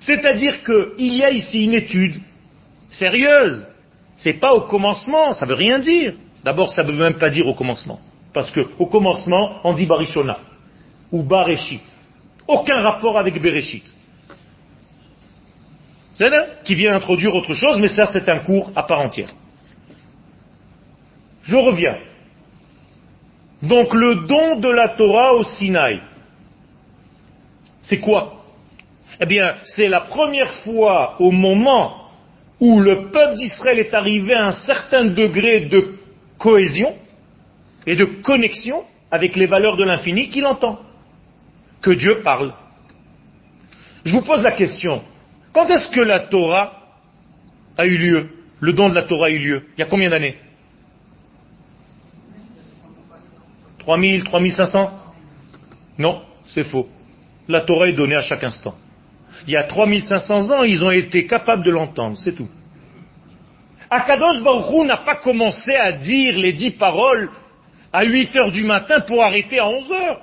[0.00, 2.20] C'est-à-dire qu'il y a ici une étude
[2.90, 3.66] sérieuse.
[4.16, 6.14] C'est pas au commencement, ça veut rien dire.
[6.44, 8.00] D'abord, ça ne veut même pas dire au commencement.
[8.34, 10.38] Parce qu'au commencement, on dit Barishona
[11.12, 11.82] ou Bareshit.
[12.48, 13.84] Aucun rapport avec Bereshit.
[16.14, 19.30] C'est là qui vient introduire autre chose, mais ça c'est un cours à part entière.
[21.44, 21.96] Je reviens.
[23.62, 26.00] Donc le don de la Torah au Sinaï.
[27.82, 28.44] C'est quoi?
[29.20, 32.08] Eh bien, c'est la première fois au moment
[32.60, 35.94] où le peuple d'Israël est arrivé à un certain degré de
[36.38, 36.94] cohésion
[37.86, 40.78] et de connexion avec les valeurs de l'infini qu'il entend.
[41.80, 42.52] Que Dieu parle.
[44.04, 45.02] Je vous pose la question.
[45.52, 46.72] Quand est-ce que la Torah
[47.76, 48.30] a eu lieu?
[48.60, 49.66] Le don de la Torah a eu lieu?
[49.76, 50.36] Il y a combien d'années?
[53.84, 54.90] 3000, 3500
[55.98, 56.88] Non, c'est faux
[57.48, 58.74] la Torah est donnée à chaque instant.
[59.46, 62.48] Il y a 3500 ans, ils ont été capables de l'entendre, c'est tout.
[63.90, 67.30] Akadosh Baruch n'a pas commencé à dire les dix paroles
[67.92, 70.20] à 8 heures du matin pour arrêter à 11 heures.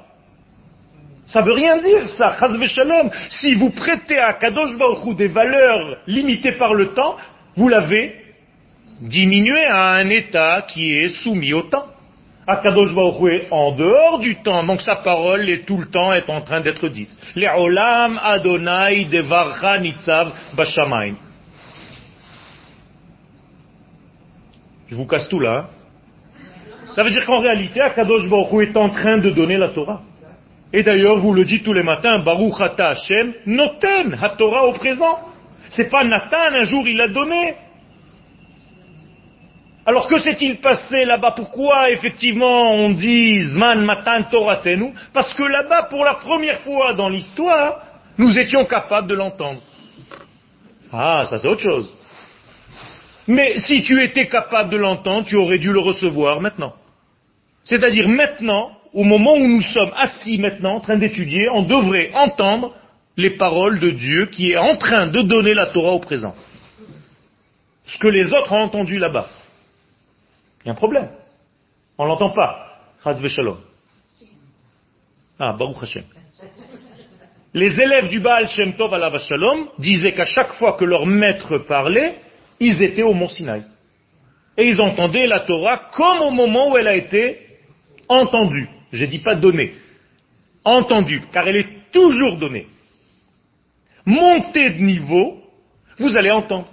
[1.28, 2.36] Ça veut rien dire, ça.
[2.66, 3.12] Shalom.
[3.30, 7.18] Si vous prêtez à Kadosh Baruch des valeurs limitées par le temps,
[7.56, 8.16] vous l'avez
[9.02, 11.86] diminué à un état qui est soumis au temps.
[12.50, 16.28] Akadosh Baruch est en dehors du temps, donc sa parole est tout le temps est
[16.32, 17.12] en train d'être dite.
[17.36, 20.32] Le'olam Adonai devarcha nitzav.
[24.88, 25.58] Je vous casse tout là.
[25.58, 25.66] Hein.
[26.88, 30.02] Ça veut dire qu'en réalité, Akadosh Baruch est en train de donner la Torah.
[30.74, 34.74] Et d'ailleurs, vous le dites tous les matins, Baruch Ata Hashem, noten, la Torah au
[34.74, 35.20] présent.
[35.70, 37.54] C'est pas Nathan, un jour il l'a donné.
[39.86, 41.32] Alors que s'est-il passé là-bas?
[41.32, 47.10] Pourquoi effectivement on dit Zman Matan Toratenu Parce que là-bas, pour la première fois dans
[47.10, 47.82] l'histoire,
[48.18, 49.62] nous étions capables de l'entendre.
[50.92, 51.90] Ah, ça c'est autre chose.
[53.28, 56.74] Mais si tu étais capable de l'entendre, tu aurais dû le recevoir maintenant.
[57.64, 62.74] C'est-à-dire maintenant, au moment où nous sommes assis maintenant en train d'étudier, on devrait entendre
[63.18, 66.36] les paroles de Dieu qui est en train de donner la Torah au présent.
[67.86, 69.28] Ce que les autres ont entendu là-bas.
[70.64, 71.10] Il y a un problème.
[71.98, 72.66] On ne l'entend pas.
[73.04, 73.58] Shalom.
[75.40, 76.04] Ah, Baruch Hashem.
[77.54, 81.60] Les élèves du Baal Shem Tov à Shalom disaient qu'à chaque fois que leur maître
[81.60, 82.16] parlait,
[82.60, 83.64] ils étaient au mont Sinaï.
[84.58, 87.40] Et ils entendaient la Torah comme au moment où elle a été
[88.08, 88.70] entendue.
[88.92, 89.76] Je ne dis pas donnée.
[90.66, 92.68] Entendue, car elle est toujours donnée.
[94.06, 95.42] Montez de niveau,
[95.98, 96.68] vous allez entendre.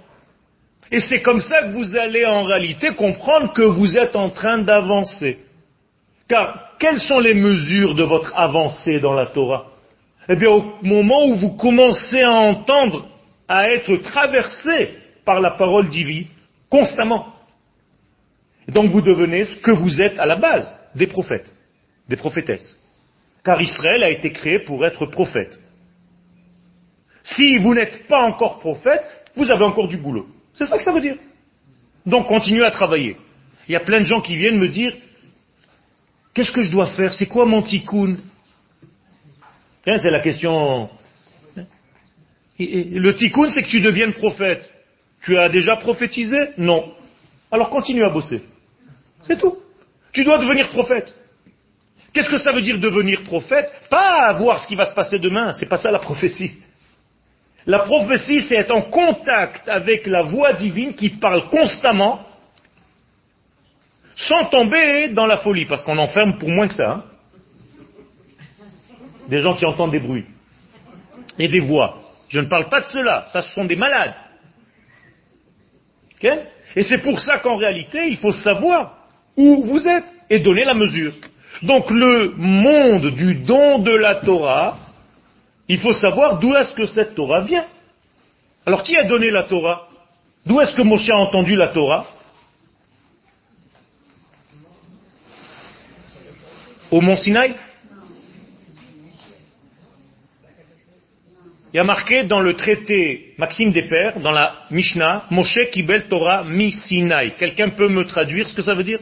[0.91, 4.59] Et c'est comme ça que vous allez en réalité comprendre que vous êtes en train
[4.59, 5.37] d'avancer.
[6.27, 9.67] Car quelles sont les mesures de votre avancée dans la Torah?
[10.29, 13.07] Eh bien, au moment où vous commencez à entendre,
[13.47, 14.89] à être traversé
[15.25, 16.27] par la parole divine
[16.69, 17.33] constamment.
[18.67, 21.49] donc vous devenez ce que vous êtes à la base, des prophètes,
[22.09, 22.77] des prophétesses.
[23.43, 25.57] Car Israël a été créé pour être prophète.
[27.23, 29.03] Si vous n'êtes pas encore prophète,
[29.35, 30.27] vous avez encore du boulot.
[30.57, 31.17] C'est ça que ça veut dire.
[32.05, 33.17] Donc continuez à travailler.
[33.67, 34.93] Il y a plein de gens qui viennent me dire,
[36.33, 37.13] qu'est-ce que je dois faire?
[37.13, 38.15] C'est quoi mon tikkun
[39.85, 40.89] hein, C'est la question.
[42.59, 44.71] Le tikkun, c'est que tu deviennes prophète.
[45.23, 46.49] Tu as déjà prophétisé?
[46.57, 46.93] Non.
[47.51, 48.41] Alors continue à bosser.
[49.21, 49.57] C'est tout.
[50.11, 51.13] Tu dois devenir prophète.
[52.13, 53.71] Qu'est-ce que ça veut dire devenir prophète?
[53.89, 56.51] Pas voir ce qui va se passer demain, c'est pas ça la prophétie.
[57.67, 62.25] La prophétie, c'est être en contact avec la voix divine qui parle constamment,
[64.15, 66.91] sans tomber dans la folie, parce qu'on enferme pour moins que ça.
[66.91, 67.03] Hein.
[69.27, 70.25] des gens qui entendent des bruits
[71.37, 72.01] et des voix.
[72.29, 74.15] Je ne parle pas de cela, ça ce sont des malades.
[76.75, 78.97] Et c'est pour ça qu'en réalité, il faut savoir
[79.35, 81.13] où vous êtes et donner la mesure.
[81.63, 84.77] Donc le monde du don de la Torah,
[85.69, 87.65] il faut savoir d'où est-ce que cette Torah vient.
[88.65, 89.87] Alors qui a donné la Torah?
[90.45, 92.05] D'où est-ce que Moshe a entendu la Torah?
[96.89, 97.55] Au mont Sinaï?
[101.73, 106.07] Il y a marqué dans le traité Maxime des Pères, dans la Mishnah, Moshe Kibel
[106.07, 107.33] Torah mi Sinai.
[107.37, 108.99] Quelqu'un peut me traduire ce que ça veut dire?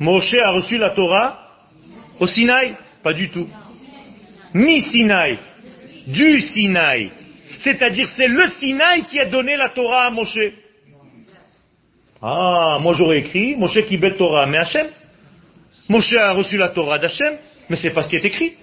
[0.00, 1.38] Moshe a reçu la Torah
[2.18, 2.74] au Sinaï?
[3.04, 3.48] Pas du tout.
[4.54, 5.38] Mi Sinai.
[6.06, 7.10] Du Sinaï.
[7.58, 10.38] C'est-à-dire c'est le Sinaï qui a donné la Torah à Moshe.
[12.22, 14.86] Ah, moi j'aurais écrit Moshe Kibel Torah mais Hachem.
[15.88, 17.36] Moshe a reçu la Torah d'Hachem,
[17.68, 18.54] mais c'est pas ce qui est écrit.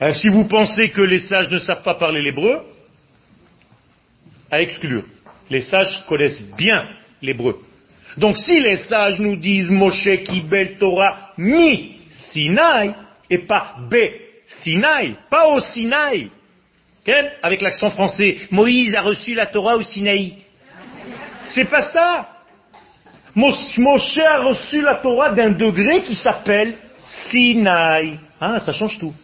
[0.00, 2.62] Euh, si vous pensez que les sages ne savent pas parler l'hébreu,
[4.50, 5.04] à exclure.
[5.50, 6.88] Les sages connaissent bien
[7.20, 7.58] l'hébreu.
[8.16, 12.94] Donc si les sages nous disent Moshe Kibel Torah mi Sinaï
[13.30, 13.94] et pas B
[14.46, 16.30] Sinaï, pas au Sinaï,
[17.42, 20.38] avec l'accent français, Moïse a reçu la Torah au Sinaï.
[21.48, 22.28] C'est pas ça.
[23.34, 28.18] Moshe a reçu la Torah d'un degré qui s'appelle Sinaï.
[28.40, 29.14] Ah, ça change tout.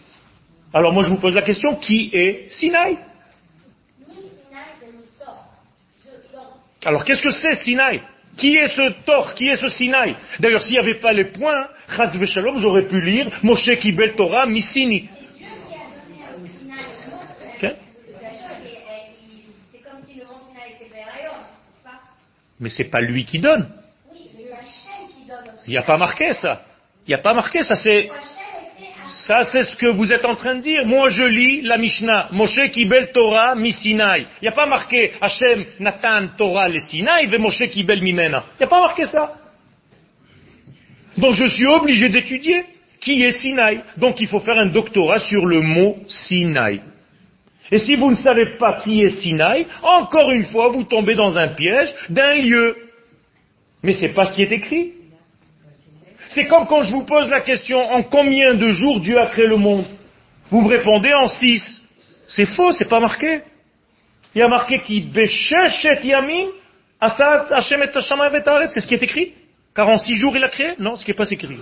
[0.73, 2.99] Alors moi je vous pose la question, qui est Sinaï
[6.85, 8.01] Alors qu'est-ce que c'est Sinaï
[8.37, 9.35] Qui est ce Tor?
[9.35, 13.31] Qui est ce Sinaï D'ailleurs s'il n'y avait pas les points, Shalom, j'aurais pu lire
[13.43, 15.09] Moshe Kibel Torah Misini.
[22.61, 23.69] Mais c'est pas lui qui donne.
[25.67, 26.63] Il n'y a pas marqué ça.
[27.07, 27.77] Il n'y a pas marqué ça.
[27.77, 28.11] C'est
[29.07, 30.85] ça, c'est ce que vous êtes en train de dire.
[30.85, 32.29] Moi, je lis la Mishnah.
[32.33, 34.27] Moshe kibel Torah mi Sinai.
[34.41, 38.45] Il n'y a pas marqué Hashem Nathan Torah le Sinai ve Moshe kibel mimena.
[38.55, 39.38] Il n'y a pas marqué ça.
[41.19, 42.65] Donc, je suis obligé d'étudier
[43.01, 43.81] qui est Sinai.
[43.97, 46.81] Donc, il faut faire un doctorat sur le mot Sinai.
[47.71, 51.37] Et si vous ne savez pas qui est Sinai, encore une fois, vous tombez dans
[51.37, 52.77] un piège d'un lieu.
[53.83, 54.93] Mais ce n'est pas ce qui est écrit.
[56.29, 59.47] C'est comme quand je vous pose la question en combien de jours Dieu a créé
[59.47, 59.85] le monde?
[60.51, 61.83] Vous me répondez en six.
[62.29, 63.41] C'est faux, c'est pas marqué.
[64.35, 66.49] Il y a marqué qui et yamim
[67.01, 69.33] Hashem et C'est ce qui est écrit.
[69.79, 71.57] Car en six jours il a créé Non, ce qui n'est pas écrit.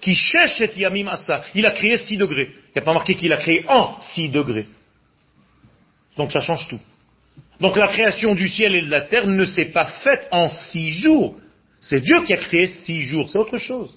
[0.00, 1.08] Qui et yamim.
[1.54, 2.48] Il a créé six degrés.
[2.52, 4.66] Il n'y a pas marqué qu'il a créé en six degrés.
[6.16, 6.80] Donc ça change tout.
[7.60, 10.90] Donc la création du ciel et de la terre ne s'est pas faite en six
[10.90, 11.36] jours.
[11.80, 13.96] C'est Dieu qui a créé six jours, c'est autre chose.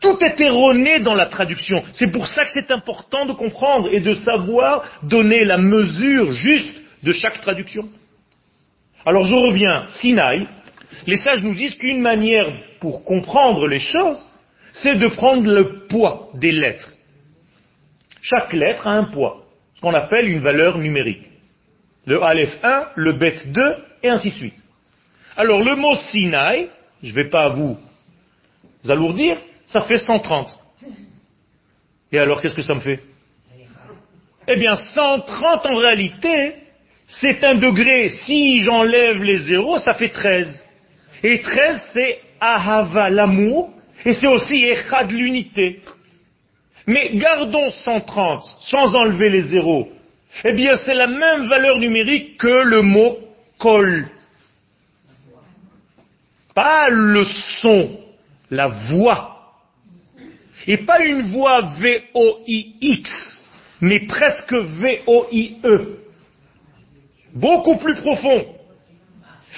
[0.00, 1.84] Tout est erroné dans la traduction.
[1.92, 6.80] C'est pour ça que c'est important de comprendre et de savoir donner la mesure juste
[7.02, 7.90] de chaque traduction.
[9.04, 10.48] Alors je reviens, Sinaï,
[11.06, 12.48] les sages nous disent qu'une manière
[12.80, 14.18] pour comprendre les choses,
[14.72, 16.90] c'est de prendre le poids des lettres.
[18.22, 19.44] Chaque lettre a un poids,
[19.74, 21.24] ce qu'on appelle une valeur numérique.
[22.06, 24.54] Le Aleph 1, le Bet 2, et ainsi de suite.
[25.36, 26.68] Alors le mot Sinaï,
[27.02, 27.78] je ne vais pas vous
[28.88, 29.36] alourdir,
[29.66, 30.58] ça fait 130.
[32.10, 33.00] Et alors qu'est-ce que ça me fait?
[34.46, 36.54] Eh bien 130 en réalité,
[37.06, 38.10] c'est un degré.
[38.10, 40.64] Si j'enlève les zéros, ça fait 13.
[41.22, 43.72] Et 13, c'est Ahava, l'amour,
[44.04, 45.80] et c'est aussi Echad, l'unité.
[46.86, 49.88] Mais gardons 130 sans enlever les zéros.
[50.44, 53.18] Eh bien, c'est la même valeur numérique que le mot
[53.58, 54.08] kol.
[56.54, 57.90] Pas le son,
[58.50, 59.28] la voix.
[60.66, 63.42] Et pas une voix V-O-I-X,
[63.80, 65.98] mais presque V-O-I-E.
[67.34, 68.44] Beaucoup plus profond.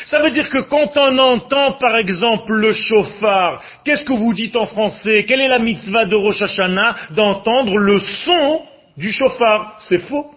[0.04, 4.56] Ça veut dire que quand on entend par exemple le chauffard, qu'est-ce que vous dites
[4.56, 5.24] en français?
[5.26, 8.62] Quelle est la mitzvah de Rosh Hashanah d'entendre le son
[8.96, 9.78] du chauffard?
[9.80, 10.34] C'est faux.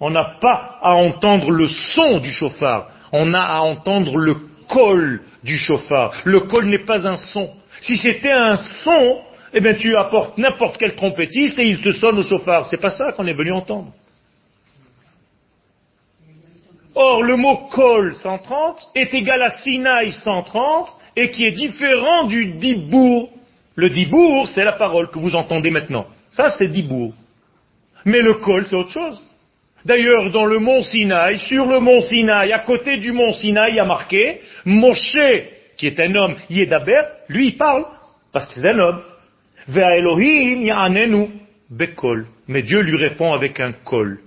[0.00, 4.36] On n'a pas à entendre le son du chauffard, on a à entendre le
[4.68, 6.12] col du chauffard.
[6.24, 7.50] Le col n'est pas un son.
[7.80, 9.20] Si c'était un son,
[9.52, 12.66] eh bien tu apportes n'importe quel trompettiste et il te sonne au chauffard.
[12.66, 13.92] C'est pas ça qu'on est venu entendre.
[16.94, 22.52] Or, le mot kol 130 est égal à Sinaï 130 et qui est différent du
[22.52, 23.30] dibour.
[23.74, 26.06] Le dibour, c'est la parole que vous entendez maintenant.
[26.32, 27.14] Ça, c'est dibour.
[28.04, 29.24] Mais le kol, c'est autre chose.
[29.84, 33.76] D'ailleurs, dans le mont Sinaï, sur le mont Sinaï, à côté du mont Sinaï, il
[33.76, 35.16] y a marqué Moshe,
[35.76, 37.84] qui est un homme, Yedaber, lui, il parle,
[38.32, 39.02] parce que c'est un homme.
[39.68, 41.28] Ve'a Elohim
[41.70, 42.26] bekol.
[42.48, 44.20] Mais Dieu lui répond avec un kol.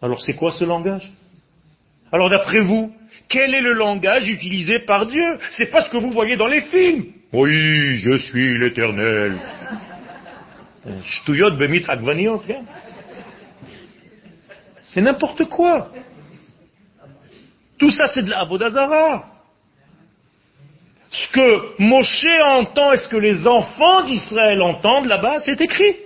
[0.00, 1.10] Alors c'est quoi ce langage?
[2.14, 2.94] Alors d'après vous,
[3.28, 5.36] quel est le langage utilisé par Dieu?
[5.50, 7.06] C'est pas ce que vous voyez dans les films.
[7.32, 9.36] Oui, je suis l'éternel.
[14.84, 15.90] C'est n'importe quoi.
[17.78, 19.24] Tout ça, c'est de la Avodazara.
[21.10, 25.96] Ce que Moshe entend et ce que les enfants d'Israël entendent là-bas, c'est écrit.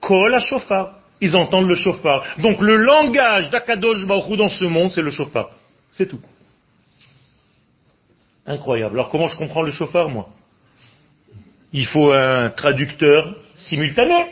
[0.00, 0.99] Kol shofar.
[1.20, 2.24] Ils entendent le chauffard.
[2.38, 5.50] Donc le langage d'Akadosh Baruch dans ce monde, c'est le chauffard.
[5.92, 6.20] C'est tout.
[8.46, 8.94] Incroyable.
[8.94, 10.28] Alors comment je comprends le chauffard, moi?
[11.72, 14.26] Il faut un traducteur simultané.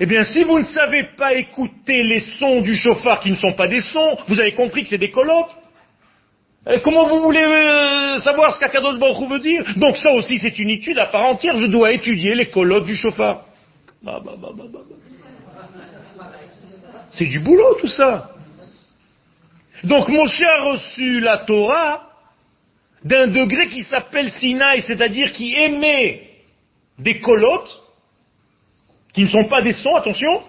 [0.00, 3.52] Eh bien, si vous ne savez pas écouter les sons du chauffard qui ne sont
[3.52, 5.56] pas des sons, vous avez compris que c'est des colottes.
[6.68, 9.64] Eh, comment vous voulez euh, savoir ce qu'Akadosh Baruch veut dire?
[9.76, 11.56] Donc ça aussi, c'est une étude à part entière.
[11.56, 13.44] Je dois étudier les colottes du chauffard.
[14.02, 14.52] Bah, bah, bah,
[17.12, 18.30] c'est du boulot tout ça.
[19.84, 22.08] Donc Moshe a reçu la Torah
[23.04, 26.28] d'un degré qui s'appelle Sinaï, c'est-à-dire qui émet
[26.98, 27.80] des colottes,
[29.12, 30.42] qui ne sont pas des sons, attention,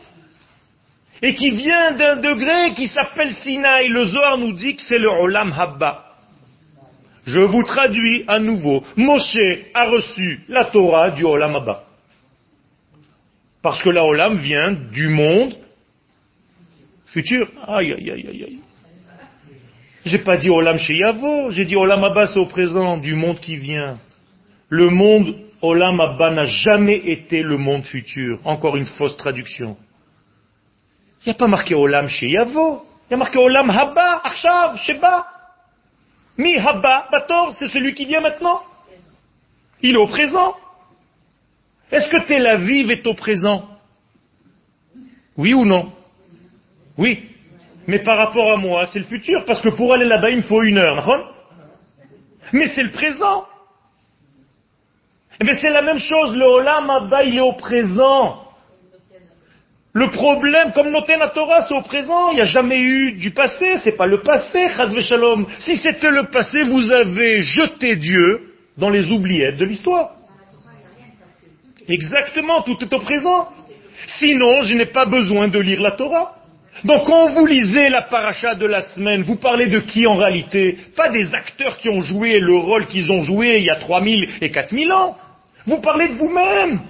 [1.21, 3.87] et qui vient d'un degré qui s'appelle Sinaï.
[3.87, 6.05] Le Zohar nous dit que c'est le Olam Habba.
[7.25, 8.83] Je vous traduis à nouveau.
[8.97, 9.37] Moshe
[9.73, 11.83] a reçu la Torah du Olam Habba.
[13.61, 15.55] Parce que la Olam vient du monde
[17.13, 18.59] Futur Aïe, aïe, aïe, aïe, aïe.
[20.03, 23.55] J'ai pas dit Olam Sheyavo, j'ai dit Olam Abba c'est au présent, du monde qui
[23.55, 23.99] vient.
[24.67, 28.39] Le monde Olam Abba n'a jamais été le monde futur.
[28.43, 29.77] Encore une fausse traduction.
[31.21, 32.83] Il n'y a pas marqué Olam Sheyavo.
[33.07, 35.27] Il y a marqué Olam Haba, Achav, Sheba.
[36.35, 38.59] Mi Haba, Bator, c'est celui qui vient maintenant.
[39.83, 40.55] Il est au présent.
[41.91, 43.69] Est-ce que Tel Aviv est au présent?
[45.37, 45.93] Oui ou non?
[46.97, 47.29] Oui.
[47.87, 50.41] Mais par rapport à moi, c'est le futur, parce que pour aller là-bas, il me
[50.43, 51.33] faut une heure.
[52.53, 53.45] Mais c'est le présent.
[55.41, 58.43] Mais eh c'est la même chose, le Olam Abba, il est au présent.
[59.91, 62.31] Le problème, comme noté la Torah, c'est au présent.
[62.31, 64.67] Il n'y a jamais eu du passé, c'est pas le passé,
[65.01, 65.45] Shalom.
[65.59, 70.11] Si c'était le passé, vous avez jeté Dieu dans les oubliettes de l'histoire.
[71.87, 73.49] Exactement, tout est au présent.
[74.07, 76.42] Sinon, je n'ai pas besoin de lire la Torah.
[76.83, 80.77] Donc quand vous lisez la paracha de la semaine, vous parlez de qui en réalité?
[80.95, 84.29] Pas des acteurs qui ont joué le rôle qu'ils ont joué il y a 3000
[84.41, 85.17] et 4000 ans.
[85.65, 86.81] Vous parlez de vous-même.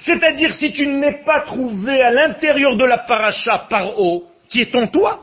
[0.00, 4.74] C'est-à-dire si tu n'es pas trouvé à l'intérieur de la paracha par eau, qui est
[4.74, 5.20] en toi,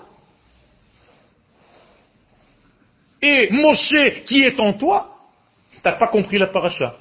[3.21, 5.09] et Moshe qui est en toi,
[5.81, 6.93] t'as pas compris la paracha.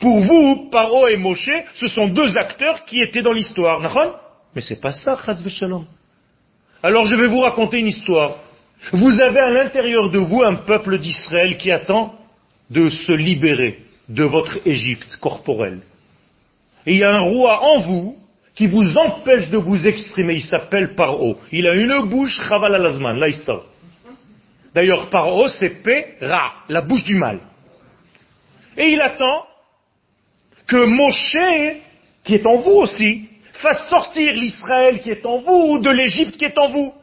[0.00, 3.80] Pour vous, Paro et Moshe, ce sont deux acteurs qui étaient dans l'histoire.
[4.54, 5.84] Mais c'est pas ça, Shalom.
[6.82, 8.36] Alors je vais vous raconter une histoire.
[8.92, 12.14] Vous avez à l'intérieur de vous un peuple d'Israël qui attend
[12.70, 15.80] de se libérer de votre Égypte corporelle.
[16.86, 18.16] Et il y a un roi en vous
[18.54, 20.34] qui vous empêche de vous exprimer.
[20.34, 21.38] Il s'appelle Paro.
[21.50, 23.66] Il a une bouche, Chaval al là il sort.
[24.74, 27.38] D'ailleurs, Paro, c'est P-Ra, la bouche du mal.
[28.76, 29.46] Et il attend
[30.66, 31.36] que Moshe,
[32.24, 36.44] qui est en vous aussi, fasse sortir l'Israël qui est en vous de l'Égypte qui
[36.44, 36.94] est en vous.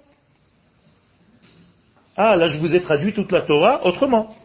[2.16, 4.36] Ah, là je vous ai traduit toute la Torah autrement.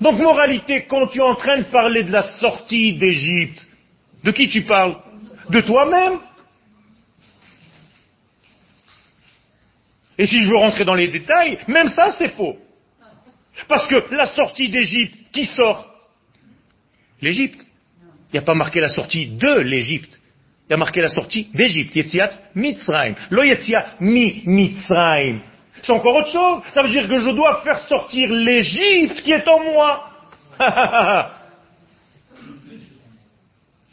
[0.00, 3.66] Donc moralité, quand tu es en train de parler de la sortie d'Égypte,
[4.24, 4.96] de qui tu parles?
[5.50, 6.18] De toi-même.
[10.16, 12.56] Et si je veux rentrer dans les détails, même ça c'est faux.
[13.68, 15.88] Parce que la sortie d'Égypte, qui sort?
[17.20, 17.66] L'Égypte.
[18.28, 20.21] Il n'y a pas marqué la sortie de l'Égypte.
[20.68, 21.94] Il y a marqué la sortie d'Égypte.
[21.94, 23.14] Yetziat Mitzrayim.
[23.30, 25.40] Lo Yetziat mi Mitzrayim.
[25.82, 26.62] C'est encore autre chose.
[26.72, 30.08] Ça veut dire que je dois faire sortir l'Égypte qui est en moi.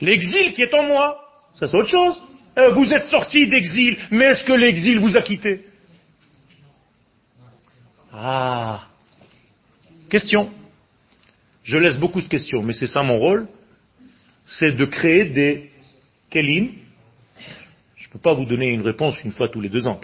[0.02, 1.20] L'exil qui est en moi.
[1.60, 2.22] Ça c'est autre chose.
[2.58, 5.66] Euh, vous êtes sorti d'exil, mais est-ce que l'exil vous a quitté?
[8.12, 8.82] Ah.
[10.10, 10.52] Question.
[11.64, 13.48] Je laisse beaucoup de questions, mais c'est ça mon rôle.
[14.46, 15.69] C'est de créer des
[16.30, 16.72] kelim.
[17.96, 20.00] Je ne peux pas vous donner une réponse une fois tous les deux ans.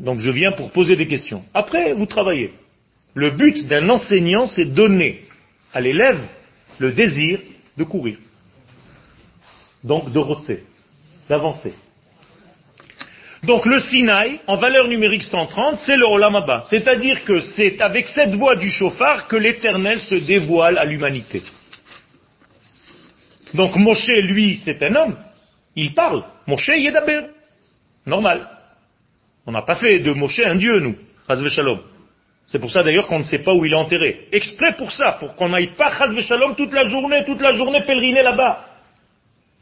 [0.00, 1.44] Donc je viens pour poser des questions.
[1.54, 2.52] Après, vous travaillez.
[3.14, 5.22] Le but d'un enseignant, c'est donner
[5.72, 6.22] à l'élève
[6.78, 7.40] le désir
[7.76, 8.18] de courir.
[9.84, 10.64] Donc de rotser,
[11.28, 11.74] d'avancer.
[13.42, 18.34] Donc le Sinaï, en valeur numérique 130, c'est le Olam C'est-à-dire que c'est avec cette
[18.34, 21.42] voix du chauffard que l'éternel se dévoile à l'humanité.
[23.54, 25.16] Donc Moshe, lui, c'est un homme.
[25.74, 26.24] Il parle.
[26.46, 27.28] Moshe Yedaber.
[28.04, 28.48] Normal.
[29.46, 30.96] On n'a pas fait de Moshe un dieu, nous.
[31.48, 31.80] Shalom.
[32.46, 34.28] C'est pour ça d'ailleurs qu'on ne sait pas où il est enterré.
[34.32, 35.90] Exprès pour ça, pour qu'on n'aille pas
[36.22, 38.64] Shalom toute la journée, toute la journée pèleriner là-bas.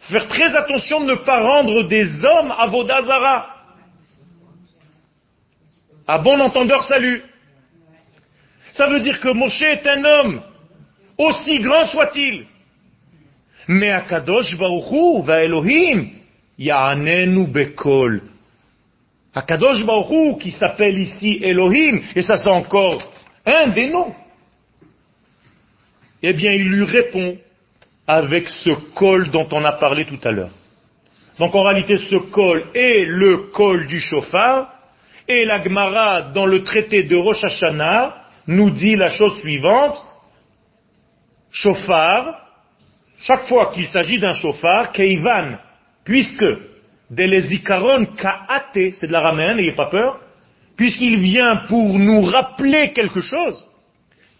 [0.00, 3.54] Faire très attention de ne pas rendre des hommes à Vodazara.
[6.06, 7.22] À bon entendeur, salut.
[8.72, 10.42] Ça veut dire que Moshe est un homme,
[11.16, 12.44] aussi grand soit-il.
[13.68, 16.08] Mais Akadosh Baruchu va Elohim,
[16.58, 18.22] Ya'anenu Bekol.
[19.34, 23.02] Akadosh Baruchu, qui s'appelle ici Elohim, et ça c'est encore
[23.46, 24.14] un des noms.
[26.22, 27.36] Eh bien, il lui répond
[28.06, 30.52] avec ce col dont on a parlé tout à l'heure.
[31.38, 34.72] Donc en réalité, ce col est le col du chauffard,
[35.26, 38.14] et la Gemara, dans le traité de Rosh Hashanah,
[38.46, 40.02] nous dit la chose suivante.
[41.50, 42.43] Chauffard,
[43.26, 45.56] chaque fois qu'il s'agit d'un chauffard, Keivan,
[46.04, 46.44] puisque
[47.10, 50.20] Delezikaron Kaate, c'est de l'araméen, n'ayez pas peur,
[50.76, 53.66] puisqu'il vient pour nous rappeler quelque chose,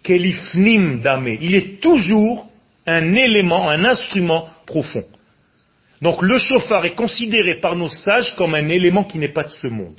[0.02, 2.46] Kelifnim Dame, il est toujours
[2.86, 5.04] un élément, un instrument profond.
[6.02, 9.52] Donc le chauffard est considéré par nos sages comme un élément qui n'est pas de
[9.62, 9.98] ce monde.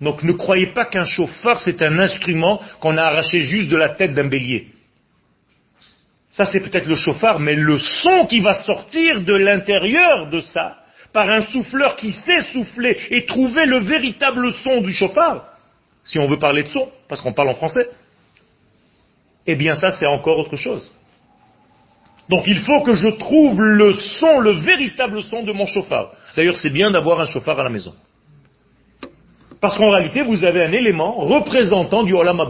[0.00, 3.90] Donc ne croyez pas qu'un chauffard, c'est un instrument qu'on a arraché juste de la
[3.90, 4.68] tête d'un bélier.
[6.30, 10.76] Ça, c'est peut-être le chauffard, mais le son qui va sortir de l'intérieur de ça,
[11.12, 15.44] par un souffleur qui sait souffler et trouver le véritable son du chauffard,
[16.04, 17.88] si on veut parler de son, parce qu'on parle en français,
[19.46, 20.88] eh bien ça, c'est encore autre chose.
[22.28, 26.12] Donc il faut que je trouve le son, le véritable son de mon chauffard.
[26.36, 27.92] D'ailleurs, c'est bien d'avoir un chauffard à la maison.
[29.60, 32.40] Parce qu'en réalité, vous avez un élément représentant du Olam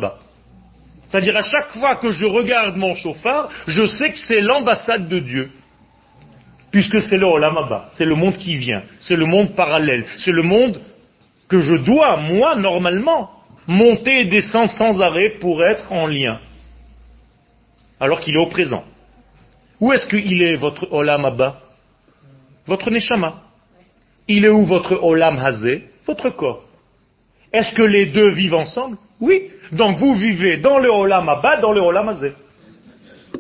[1.11, 5.19] C'est-à-dire, à chaque fois que je regarde mon chauffard, je sais que c'est l'ambassade de
[5.19, 5.51] Dieu.
[6.71, 7.57] Puisque c'est le Olam
[7.93, 10.81] c'est le monde qui vient, c'est le monde parallèle, c'est le monde
[11.49, 13.29] que je dois, moi, normalement,
[13.67, 16.39] monter et descendre sans arrêt pour être en lien.
[17.99, 18.85] Alors qu'il est au présent.
[19.81, 21.29] Où est-ce qu'il est votre Olam
[22.67, 23.35] Votre Neshama.
[24.29, 26.63] Il est où votre Olam Hazé Votre corps.
[27.53, 28.97] Est-ce que les deux vivent ensemble?
[29.21, 29.51] Oui.
[29.73, 32.19] Donc vous vivez dans le Olam Abba, dans le Olam.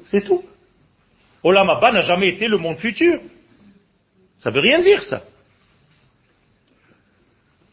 [0.05, 0.45] C'est tout.
[1.43, 3.21] Olam Abba n'a jamais été le monde futur.
[4.39, 5.23] Ça veut rien dire ça.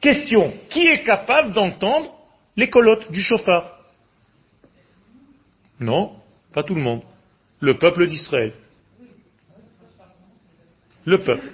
[0.01, 0.53] Question.
[0.69, 2.13] Qui est capable d'entendre
[2.55, 3.79] les colottes du chauffard?
[5.79, 6.13] Non,
[6.53, 7.01] pas tout le monde.
[7.59, 8.53] Le peuple d'Israël.
[11.05, 11.47] Le peuple.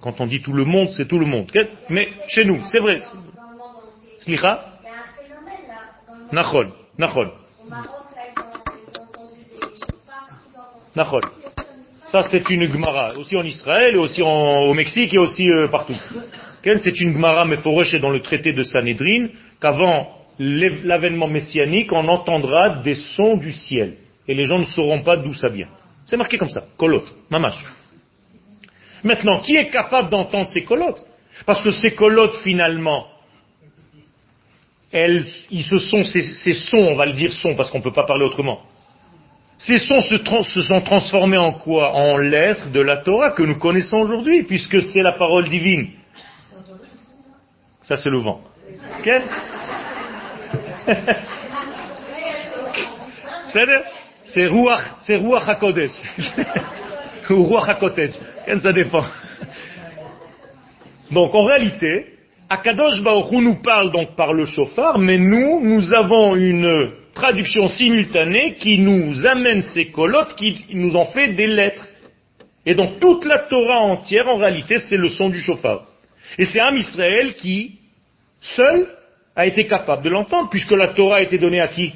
[0.00, 1.50] Quand on dit tout le monde, c'est tout le monde.
[1.88, 3.00] Mais chez nous, c'est vrai.
[4.18, 5.54] Slicha Il y a un phénomène
[10.94, 11.20] Qui est comme
[12.10, 12.22] ça.
[12.22, 15.94] C'est une Gemara, aussi en Israël, et aussi en- au Mexique, et aussi euh, partout.
[16.78, 19.26] C'est une Gemara méphoroche dans le traité de Sanhedrin,
[19.60, 20.08] qu'avant
[20.38, 23.94] l'avènement messianique, on entendra des sons du ciel.
[24.26, 25.68] Et les gens ne sauront pas d'où ça vient.
[26.06, 27.62] C'est marqué comme ça, kolot, mamash.
[29.02, 31.02] Maintenant, qui est capable d'entendre ces colottes
[31.46, 33.06] Parce que ces colottes, finalement,
[34.94, 37.82] elles, ils se sont, ces, ces sons, on va le dire sons, parce qu'on ne
[37.82, 38.60] peut pas parler autrement,
[39.58, 41.92] ces sons se, se sont transformés en quoi?
[41.94, 45.88] En l'être de la Torah que nous connaissons aujourd'hui, puisque c'est la parole divine.
[47.82, 48.40] Ça, c'est le vent.
[49.02, 49.22] Quel
[54.24, 55.90] C'est Ruach, c'est Ruach HaKodesh.
[57.30, 58.14] Ou Ruach HaKodesh.
[58.60, 59.04] Ça dépend.
[61.10, 62.13] Donc, en réalité,
[62.48, 67.68] Akadosh Baruch Hu nous parle donc par le chauffard, mais nous, nous avons une traduction
[67.68, 71.86] simultanée qui nous amène ces colottes, qui nous en fait des lettres.
[72.66, 75.82] Et donc, toute la Torah entière, en réalité, c'est le son du chauffard.
[76.38, 77.78] Et c'est Am Israël qui,
[78.40, 78.88] seul,
[79.36, 81.92] a été capable de l'entendre, puisque la Torah a été donnée à qui?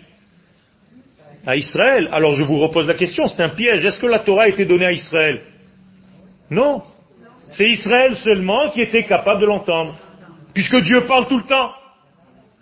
[1.46, 2.08] À Israël.
[2.12, 3.84] Alors je vous repose la question, c'est un piège.
[3.84, 5.40] Est-ce que la Torah a été donnée à Israël?
[6.50, 6.82] Non.
[7.50, 9.96] C'est Israël seulement qui était capable de l'entendre.
[10.58, 11.72] Puisque Dieu parle tout le temps.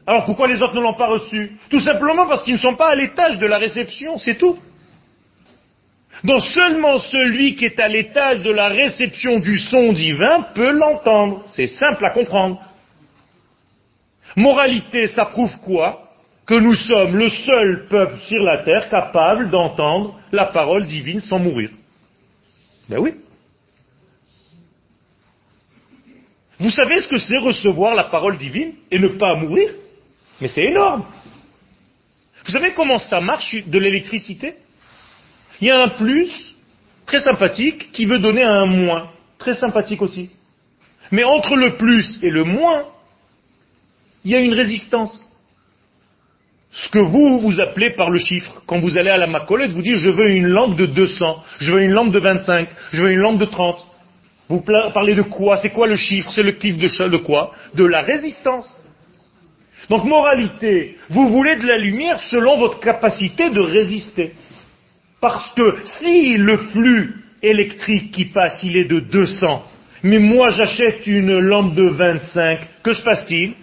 [0.07, 1.59] Alors pourquoi les autres ne l'ont pas reçu?
[1.70, 4.59] Tout simplement parce qu'ils ne sont pas à l'étage de la réception, c'est tout.
[6.22, 11.44] Donc seulement celui qui est à l'étage de la réception du son divin peut l'entendre.
[11.47, 12.61] C'est simple à comprendre.
[14.36, 16.03] Moralité, ça prouve quoi?
[16.47, 21.38] Que nous sommes le seul peuple sur la terre capable d'entendre la parole divine sans
[21.38, 21.70] mourir.
[22.90, 23.14] Ben oui.
[26.59, 29.70] Vous savez ce que c'est recevoir la parole divine et ne pas mourir?
[30.40, 31.04] Mais c'est énorme.
[32.44, 34.54] Vous savez comment ça marche de l'électricité?
[35.61, 36.54] Il y a un plus
[37.07, 40.30] très sympathique qui veut donner un moins très sympathique aussi.
[41.11, 42.84] Mais entre le plus et le moins,
[44.24, 45.32] il y a une résistance.
[46.72, 48.62] Ce que vous, vous appelez par le chiffre.
[48.66, 51.72] Quand vous allez à la Macolette, vous dites je veux une lampe de 200, je
[51.72, 53.86] veux une lampe de 25, je veux une lampe de 30.
[54.49, 54.62] Vous
[54.94, 55.59] parlez de quoi?
[55.59, 56.30] C'est quoi le chiffre?
[56.32, 57.53] C'est le kiff de, de quoi?
[57.74, 58.76] De la résistance.
[59.88, 64.32] Donc moralité, vous voulez de la lumière selon votre capacité de résister.
[65.20, 69.64] Parce que si le flux électrique qui passe, il est de 200,
[70.03, 73.55] mais moi j'achète une lampe de 25, que se passe-t-il?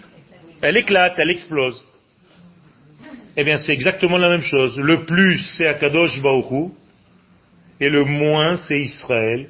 [0.62, 1.82] Elle éclate, elle explose.
[3.36, 4.78] Eh bien c'est exactement la même chose.
[4.78, 6.70] Le plus c'est Akadosh Baruch
[7.80, 9.48] et le moins c'est Israël.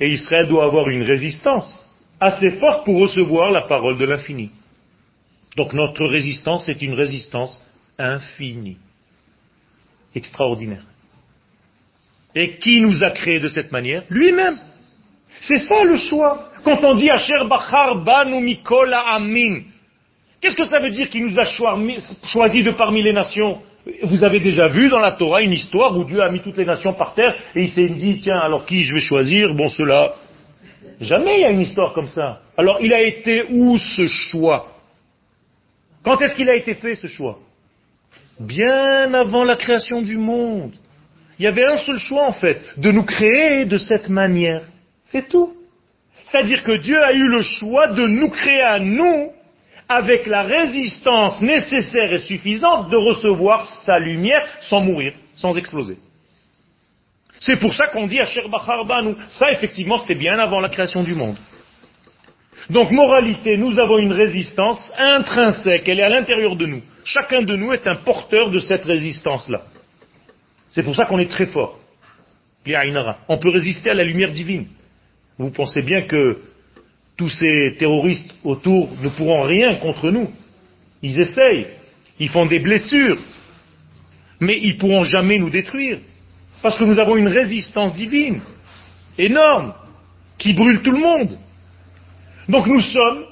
[0.00, 1.84] Et Israël doit avoir une résistance
[2.20, 4.50] assez forte pour recevoir la parole de l'infini.
[5.56, 7.64] Donc notre résistance est une résistance
[7.98, 8.78] infinie,
[10.14, 10.84] extraordinaire.
[12.34, 14.04] Et qui nous a créés de cette manière?
[14.08, 14.58] Lui-même.
[15.40, 16.50] C'est ça le choix.
[16.64, 19.62] Quand on dit Asher Bachar Banu Mikola Amin,
[20.40, 23.60] qu'est-ce que ça veut dire qu'il nous a choisi de parmi les nations?
[24.02, 26.64] Vous avez déjà vu dans la Torah une histoire où Dieu a mis toutes les
[26.64, 29.54] nations par terre et il s'est dit, tiens, alors qui je vais choisir?
[29.54, 30.14] Bon, cela.
[31.00, 32.40] Jamais il y a une histoire comme ça.
[32.56, 34.72] Alors il a été où ce choix?
[36.02, 37.38] Quand est-ce qu'il a été fait ce choix?
[38.38, 40.72] Bien avant la création du monde.
[41.38, 44.62] Il y avait un seul choix en fait, de nous créer de cette manière.
[45.04, 45.54] C'est tout.
[46.24, 49.32] C'est-à-dire que Dieu a eu le choix de nous créer à nous
[49.88, 55.96] avec la résistance nécessaire et suffisante de recevoir sa lumière sans mourir, sans exploser.
[57.40, 58.26] C'est pour ça qu'on dit à
[58.84, 59.14] Banu.
[59.28, 61.36] Ça, effectivement, c'était bien avant la création du monde.
[62.68, 66.82] Donc, moralité, nous avons une résistance intrinsèque, elle est à l'intérieur de nous.
[67.04, 69.62] Chacun de nous est un porteur de cette résistance-là.
[70.72, 71.78] C'est pour ça qu'on est très fort.
[73.28, 74.66] On peut résister à la lumière divine.
[75.38, 76.38] Vous pensez bien que
[77.18, 80.30] tous ces terroristes autour ne pourront rien contre nous.
[81.02, 81.66] Ils essayent,
[82.20, 83.18] ils font des blessures,
[84.40, 85.98] mais ils ne pourront jamais nous détruire.
[86.62, 88.40] Parce que nous avons une résistance divine,
[89.18, 89.74] énorme,
[90.38, 91.36] qui brûle tout le monde.
[92.48, 93.24] Donc nous sommes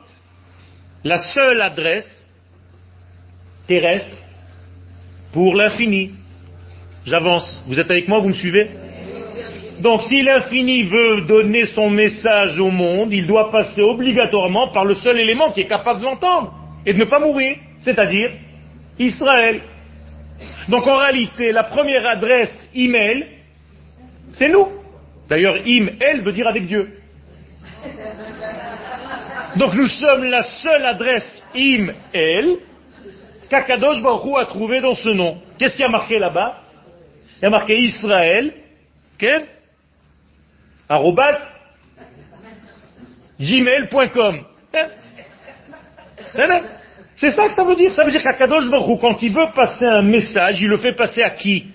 [1.05, 2.29] la seule adresse
[3.69, 4.17] terrestre
[5.33, 6.11] pour l'infini.
[7.05, 7.63] J'avance.
[7.69, 8.69] Vous êtes avec moi, vous me suivez?
[9.81, 14.95] Donc si l'infini veut donner son message au monde, il doit passer obligatoirement par le
[14.95, 16.55] seul élément qui est capable de l'entendre
[16.87, 18.31] et de ne pas mourir, c'est-à-dire
[18.99, 19.61] Israël.
[20.69, 23.27] Donc en réalité, la première adresse email,
[24.33, 24.69] c'est nous.
[25.29, 26.99] D'ailleurs, im, elle veut dire avec Dieu.
[29.57, 32.57] Donc nous sommes la seule adresse im, elle,
[33.49, 35.39] qu'Akadosh Baruch a trouvé dans ce nom.
[35.59, 36.63] Qu'est-ce qui a marqué là-bas?
[37.39, 38.53] Il y a marqué Israël,
[39.19, 39.45] quel
[40.89, 41.39] arrobas,
[43.41, 44.41] gmail.com.
[44.75, 44.89] Hein
[47.17, 47.95] C'est ça que ça veut dire.
[47.95, 51.23] Ça veut dire qu'Akadosh Baruch quand il veut passer un message, il le fait passer
[51.23, 51.67] à qui?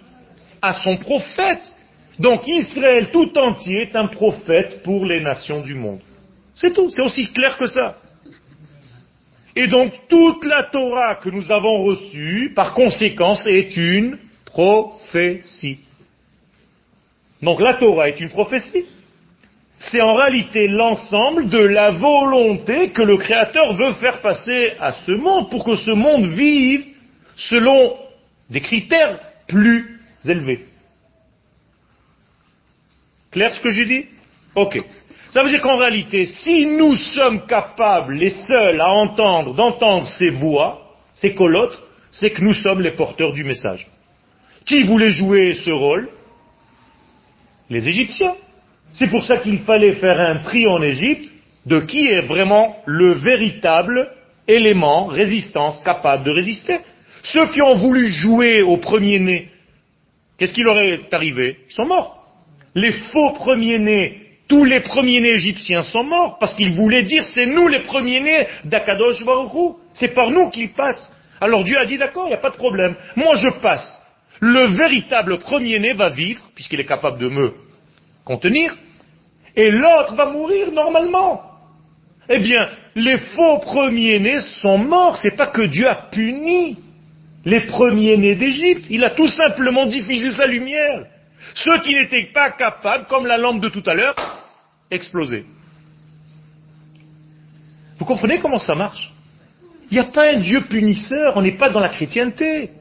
[0.62, 1.76] À son prophète.
[2.20, 6.02] Donc Israël tout entier est un prophète pour les nations du monde.
[6.54, 7.98] C'est tout, c'est aussi clair que ça.
[9.56, 15.80] Et donc toute la Torah que nous avons reçue, par conséquence, est une prophétie.
[17.42, 18.86] Donc la Torah est une prophétie.
[19.82, 25.12] C'est en réalité l'ensemble de la volonté que le Créateur veut faire passer à ce
[25.12, 26.86] monde pour que ce monde vive
[27.36, 27.98] selon
[28.50, 30.66] des critères plus élevés.
[33.32, 34.06] Clair ce que j'ai dit?
[34.54, 34.84] Ok.
[35.34, 40.30] Ça veut dire qu'en réalité, si nous sommes capables, les seuls, à entendre, d'entendre ces
[40.30, 43.88] voix, ces colottes, c'est que nous sommes les porteurs du message.
[44.66, 46.10] Qui voulait jouer ce rôle?
[47.70, 48.36] Les Égyptiens.
[48.94, 51.32] C'est pour ça qu'il fallait faire un tri en Égypte
[51.66, 54.10] de qui est vraiment le véritable
[54.48, 56.80] élément résistance capable de résister.
[57.24, 59.50] Ceux qui ont voulu jouer au premier-né,
[60.38, 61.58] qu'est-ce qui leur est arrivé?
[61.70, 62.18] Ils sont morts.
[62.74, 67.68] Les faux premiers-nés, tous les premiers-nés égyptiens sont morts parce qu'ils voulaient dire c'est nous
[67.68, 71.14] les premiers-nés d'Akadosh Baruch C'est par nous qu'ils passent.
[71.40, 72.96] Alors Dieu a dit d'accord, il n'y a pas de problème.
[73.16, 74.02] Moi je passe.
[74.40, 77.54] Le véritable premier-né va vivre, puisqu'il est capable de me
[78.24, 78.76] contenir,
[79.56, 81.42] et l'autre va mourir normalement.
[82.30, 85.18] Eh bien, les faux premiers-nés sont morts.
[85.18, 86.78] C'est pas que Dieu a puni
[87.44, 88.86] les premiers-nés d'Égypte.
[88.90, 91.06] Il a tout simplement diffusé sa lumière.
[91.54, 94.16] Ceux qui n'étaient pas capables, comme la lampe de tout à l'heure,
[94.90, 95.46] exploser.
[97.98, 99.12] Vous comprenez comment ça marche?
[99.90, 102.72] Il n'y a pas un Dieu punisseur, on n'est pas dans la chrétienté.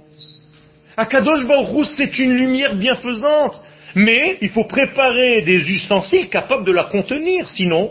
[0.96, 3.62] Akadosh Baruch c'est une lumière bienfaisante.
[3.94, 7.90] Mais il faut préparer des ustensiles capables de la contenir, sinon,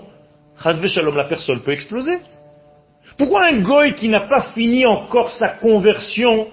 [0.62, 2.18] Shalom, la personne peut exploser.
[3.18, 6.48] Pourquoi un goy qui n'a pas fini encore sa conversion,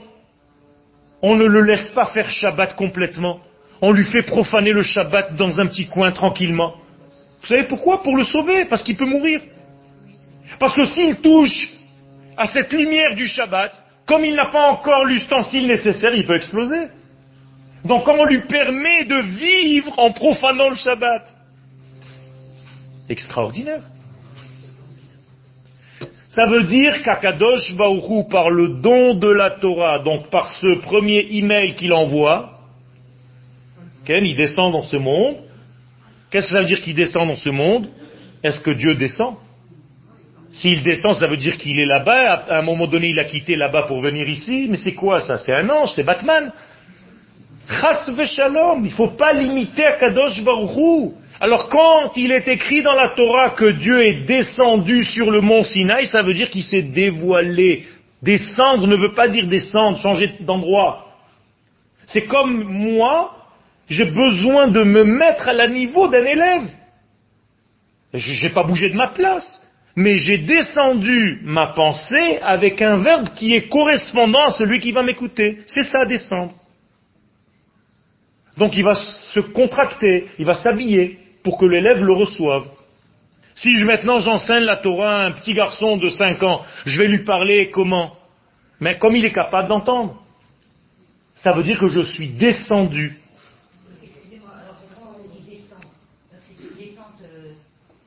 [1.23, 3.41] on ne le laisse pas faire Shabbat complètement?
[3.81, 6.75] On lui fait profaner le Shabbat dans un petit coin tranquillement.
[7.41, 8.03] Vous savez pourquoi?
[8.03, 9.41] Pour le sauver, parce qu'il peut mourir.
[10.59, 11.71] Parce que s'il touche
[12.37, 13.73] à cette lumière du Shabbat,
[14.07, 16.89] comme il n'a pas encore l'ustensile nécessaire, il peut exploser.
[17.87, 21.23] Donc on lui permet de vivre en profanant le Shabbat.
[23.09, 23.83] Extraordinaire.
[26.31, 31.27] Ça veut dire qu'Akadosh Baourou, par le don de la Torah, donc par ce premier
[31.31, 32.53] email qu'il envoie,
[34.09, 35.37] il descend dans ce monde.
[36.31, 37.89] Qu'est-ce que ça veut dire qu'il descend dans ce monde?
[38.43, 39.37] Est-ce que Dieu descend?
[40.51, 42.45] S'il descend, ça veut dire qu'il est là-bas.
[42.49, 44.67] À un moment donné, il a quitté là-bas pour venir ici.
[44.69, 45.39] Mais c'est quoi ça?
[45.39, 46.53] C'est un ange, c'est Batman.
[47.69, 51.15] Chas shalom, il ne faut pas limiter Akadosh Baruchou.
[51.41, 55.65] Alors quand il est écrit dans la Torah que Dieu est descendu sur le mont
[55.65, 57.85] Sinaï, ça veut dire qu'il s'est dévoilé.
[58.23, 61.07] Descendre ne veut pas dire descendre, changer d'endroit.
[62.07, 63.37] C'est comme moi,
[63.89, 66.69] j'ai besoin de me mettre à la niveau d'un élève.
[68.15, 69.63] Je n'ai pas bougé de ma place,
[69.97, 75.03] mais j'ai descendu ma pensée avec un verbe qui est correspondant à celui qui va
[75.03, 75.59] m'écouter.
[75.67, 76.55] C'est ça, descendre.
[78.57, 82.65] Donc il va se contracter, il va s'habiller pour que l'élève le reçoive.
[83.55, 87.25] Si maintenant j'enseigne la Torah à un petit garçon de 5 ans, je vais lui
[87.25, 88.13] parler comment?
[88.81, 90.23] Mais comme il est capable d'entendre.
[91.35, 93.19] Ça veut dire que je suis descendu.
[94.03, 95.87] Excusez-moi, alors pourquoi on dit descente
[96.31, 97.53] C'est une descente euh,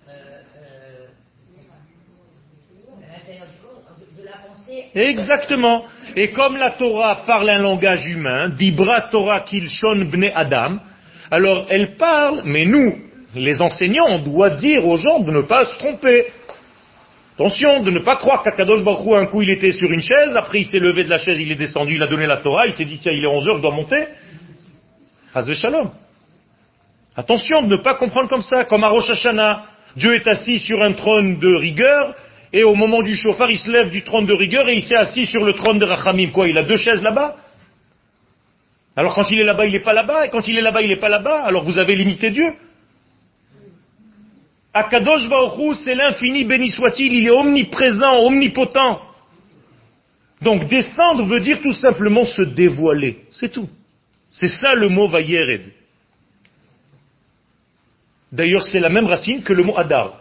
[0.09, 1.07] euh,
[3.07, 3.83] à l'intérieur du corps,
[4.17, 4.85] de la pensée.
[4.95, 5.85] Exactement.
[6.15, 10.79] Et comme la Torah parle un langage humain, Dibra Torah Kilshon Bne Adam,
[11.31, 12.95] alors elle parle, mais nous,
[13.35, 16.25] les enseignants, on doit dire aux gens de ne pas se tromper.
[17.35, 20.59] Attention, de ne pas croire qu'Akadosh Baruch un coup il était sur une chaise, après
[20.59, 22.73] il s'est levé de la chaise, il est descendu, il a donné la Torah, il
[22.73, 24.03] s'est dit tiens il est 11 heures, je dois monter.
[25.33, 25.89] Hazve Shalom.
[27.15, 29.63] Attention de ne pas comprendre comme ça, comme à Rosh Hashanah.
[29.95, 32.15] Dieu est assis sur un trône de rigueur,
[32.51, 34.97] et au moment du chauffard, il se lève du trône de rigueur et il s'est
[34.97, 36.31] assis sur le trône de Rachamim.
[36.31, 37.35] Quoi, il a deux chaises là-bas?
[38.95, 40.89] Alors quand il est là-bas, il n'est pas là-bas, et quand il est là-bas, il
[40.89, 41.43] n'est pas là-bas.
[41.43, 42.51] Alors vous avez limité Dieu.
[44.73, 49.01] Akadosh Baruch c'est l'infini, béni soit-il, il est omniprésent, omnipotent.
[50.41, 53.69] Donc descendre veut dire tout simplement se dévoiler, c'est tout.
[54.31, 55.63] C'est ça le mot Vayered.
[58.31, 60.18] D'ailleurs, c'est la même racine que le mot Adar,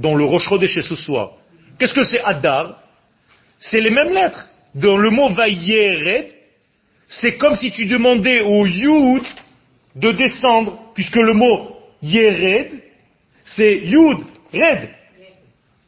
[0.00, 1.32] dont le Rocherodéché ce soir.
[1.78, 2.82] Qu'est-ce que c'est Adar
[3.60, 4.46] C'est les mêmes lettres.
[4.74, 6.32] Dans le mot Vayered,
[7.08, 9.24] c'est comme si tu demandais au Yud
[9.96, 12.70] de descendre, puisque le mot Yered,
[13.44, 14.18] c'est Yud,
[14.52, 14.90] Red.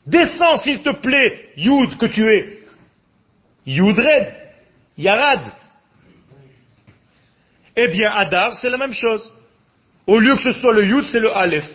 [0.07, 2.59] Descends, s'il te plaît, Yud que tu es.
[3.67, 4.35] Yud Red,
[4.99, 5.41] Yarad.
[7.77, 9.33] Eh bien, Adar, c'est la même chose.
[10.07, 11.71] Au lieu que ce soit le Yud, c'est le Aleph.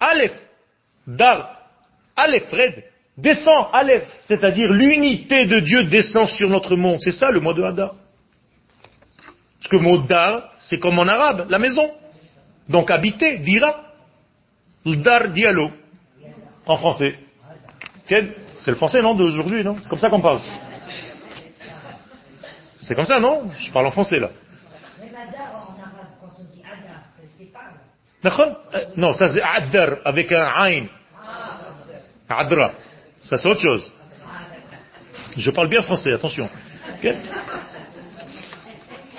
[0.00, 0.34] Aleph.
[1.06, 1.49] Dar.
[2.22, 2.84] Aleph, Red.
[3.16, 4.04] Descend, Aleph.
[4.22, 6.98] C'est-à-dire l'unité de Dieu descend sur notre monde.
[7.00, 7.94] C'est ça le mot de Adar.
[9.58, 11.90] Parce que le mot Dar, c'est comme en arabe, la maison.
[12.68, 13.74] Donc habiter, dira.
[14.86, 15.70] Dar dialo.
[16.66, 17.14] En français.
[18.08, 19.76] C'est le français, non, d'aujourd'hui, non?
[19.82, 20.40] C'est comme ça qu'on parle.
[22.80, 23.42] C'est comme ça, non?
[23.58, 24.30] Je parle en français, là.
[24.98, 27.60] Même Adar en arabe, quand on dit Adar, c'est- c'est pas.
[28.22, 28.56] D'accord
[28.96, 30.86] Non, ça c'est Addar, avec un Ain.
[32.30, 32.72] Adra.
[33.22, 33.92] Ça c'est autre chose.
[35.36, 36.48] Je parle bien français, attention.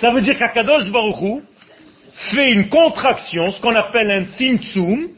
[0.00, 1.42] Ça veut dire qu'Akadosh Baruch Hu
[2.14, 5.08] fait une contraction, ce qu'on appelle un tzimtzum,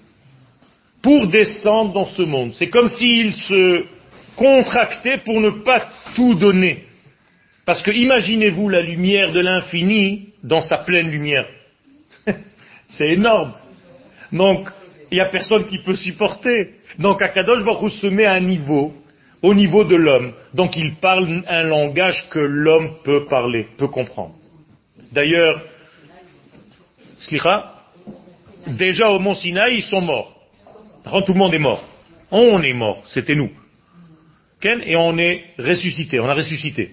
[1.02, 2.54] pour descendre dans ce monde.
[2.54, 3.84] C'est comme s'il se
[4.36, 6.84] contractait pour ne pas tout donner.
[7.66, 11.46] Parce que imaginez-vous la lumière de l'infini dans sa pleine lumière.
[12.88, 13.52] C'est énorme.
[14.32, 14.68] Donc,
[15.10, 16.74] il n'y a personne qui peut supporter.
[16.98, 18.92] Donc, Akadosh Baruch Hu se met à un niveau,
[19.42, 20.32] au niveau de l'homme.
[20.52, 24.34] Donc, il parle un langage que l'homme peut parler, peut comprendre.
[25.12, 25.60] D'ailleurs,
[27.18, 27.74] Slicha,
[28.66, 30.34] déjà au Mont Sinaï, ils sont morts.
[31.04, 31.84] Tout le monde est mort.
[32.30, 33.50] On est mort, c'était nous.
[34.62, 36.92] Et on est ressuscité, on a ressuscité.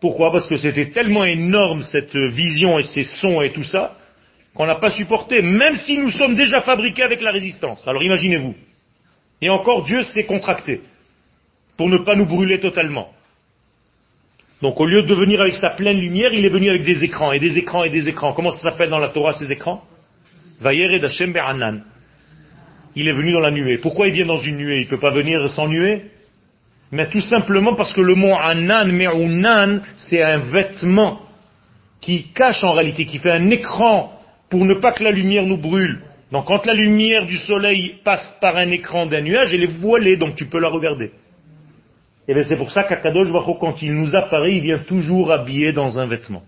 [0.00, 0.30] Pourquoi?
[0.30, 3.96] Parce que c'était tellement énorme cette vision et ces sons et tout ça,
[4.54, 7.88] qu'on n'a pas supporté, même si nous sommes déjà fabriqués avec la résistance.
[7.88, 8.54] Alors imaginez-vous.
[9.40, 10.80] Et encore, Dieu s'est contracté
[11.76, 13.10] pour ne pas nous brûler totalement.
[14.62, 17.30] Donc au lieu de venir avec sa pleine lumière, il est venu avec des écrans,
[17.30, 18.32] et des écrans, et des écrans.
[18.32, 19.84] Comment ça s'appelle dans la Torah ces écrans?
[20.60, 21.82] Vayered Hashem Be'anan.
[22.96, 23.78] Il est venu dans la nuée.
[23.78, 24.78] Pourquoi il vient dans une nuée?
[24.78, 26.06] Il ne peut pas venir sans nuée?
[26.90, 31.20] Mais tout simplement parce que le mot Anan, Me'unan, c'est un vêtement
[32.00, 34.18] qui cache en réalité, qui fait un écran
[34.48, 36.00] pour ne pas que la lumière nous brûle.
[36.30, 40.16] Donc quand la lumière du soleil passe par un écran d'un nuage, elle est voilée,
[40.16, 41.10] donc tu peux la regarder.
[42.26, 45.72] Et bien c'est pour ça qu'Akadosh Baruch quand il nous apparaît, il vient toujours habillé
[45.72, 46.42] dans un vêtement.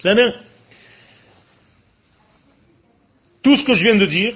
[0.00, 0.32] C'est bien
[3.42, 4.34] Tout ce que je viens de dire,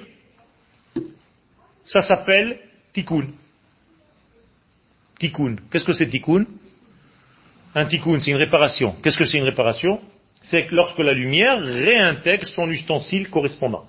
[1.85, 2.59] ça s'appelle
[2.93, 3.29] tikkun.
[5.19, 5.57] Tikkun.
[5.71, 6.45] Qu'est-ce que c'est tikkun?
[7.75, 8.97] Un tikkun, c'est une réparation.
[9.03, 10.01] Qu'est-ce que c'est une réparation?
[10.43, 13.87] C'est que lorsque la lumière réintègre son ustensile correspondant.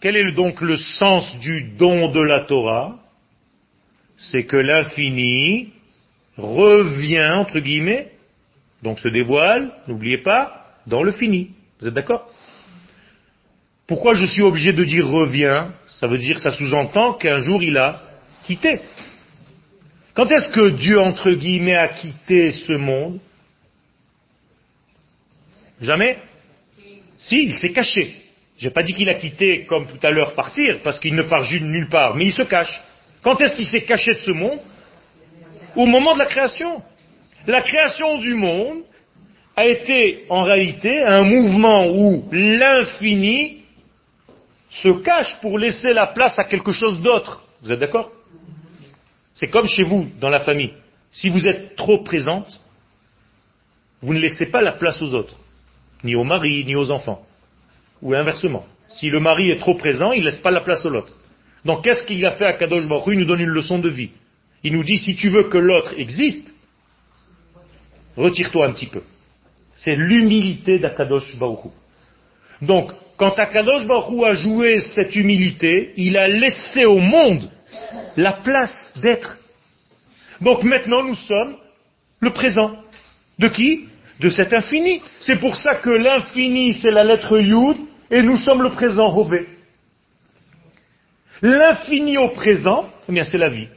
[0.00, 2.98] Quel est donc le sens du don de la Torah?
[4.16, 5.72] C'est que l'infini
[6.36, 8.12] revient, entre guillemets,
[8.82, 11.50] donc se dévoile, n'oubliez pas, dans le fini.
[11.80, 12.32] Vous êtes d'accord?
[13.86, 15.66] Pourquoi je suis obligé de dire revient?
[15.86, 18.02] Ça veut dire, ça sous-entend qu'un jour il a
[18.44, 18.80] quitté.
[20.14, 23.18] Quand est-ce que Dieu, entre guillemets, a quitté ce monde?
[25.80, 26.18] Jamais?
[27.18, 28.14] Si, il s'est caché.
[28.58, 31.44] J'ai pas dit qu'il a quitté, comme tout à l'heure, partir, parce qu'il ne part
[31.50, 32.82] nulle part, mais il se cache.
[33.22, 34.58] Quand est-ce qu'il s'est caché de ce monde?
[35.76, 36.82] Au moment de la création.
[37.46, 38.82] La création du monde
[39.54, 43.58] a été en réalité un mouvement où l'infini
[44.70, 47.44] se cache pour laisser la place à quelque chose d'autre.
[47.62, 48.10] Vous êtes d'accord?
[49.32, 50.72] C'est comme chez vous, dans la famille.
[51.12, 52.60] Si vous êtes trop présente,
[54.02, 55.36] vous ne laissez pas la place aux autres,
[56.02, 57.24] ni au mari, ni aux enfants.
[58.02, 58.66] Ou inversement.
[58.88, 61.14] Si le mari est trop présent, il ne laisse pas la place à l'autre.
[61.64, 64.10] Donc qu'est-ce qu'il a fait à Kadosh Baruch Il nous donne une leçon de vie.
[64.62, 66.48] Il nous dit, si tu veux que l'autre existe,
[68.16, 69.02] retire-toi un petit peu.
[69.74, 71.70] C'est l'humilité d'Akadosh Baruch.
[72.62, 77.50] Donc, quand Akadosh Baruch a joué cette humilité, il a laissé au monde
[78.16, 79.38] la place d'être.
[80.40, 81.56] Donc maintenant, nous sommes
[82.20, 82.76] le présent.
[83.38, 83.88] De qui?
[84.20, 85.00] De cet infini.
[85.20, 87.76] C'est pour ça que l'infini, c'est la lettre Yud,
[88.10, 89.46] et nous sommes le présent Rové.
[91.40, 93.68] L'infini au présent, eh bien, c'est la vie.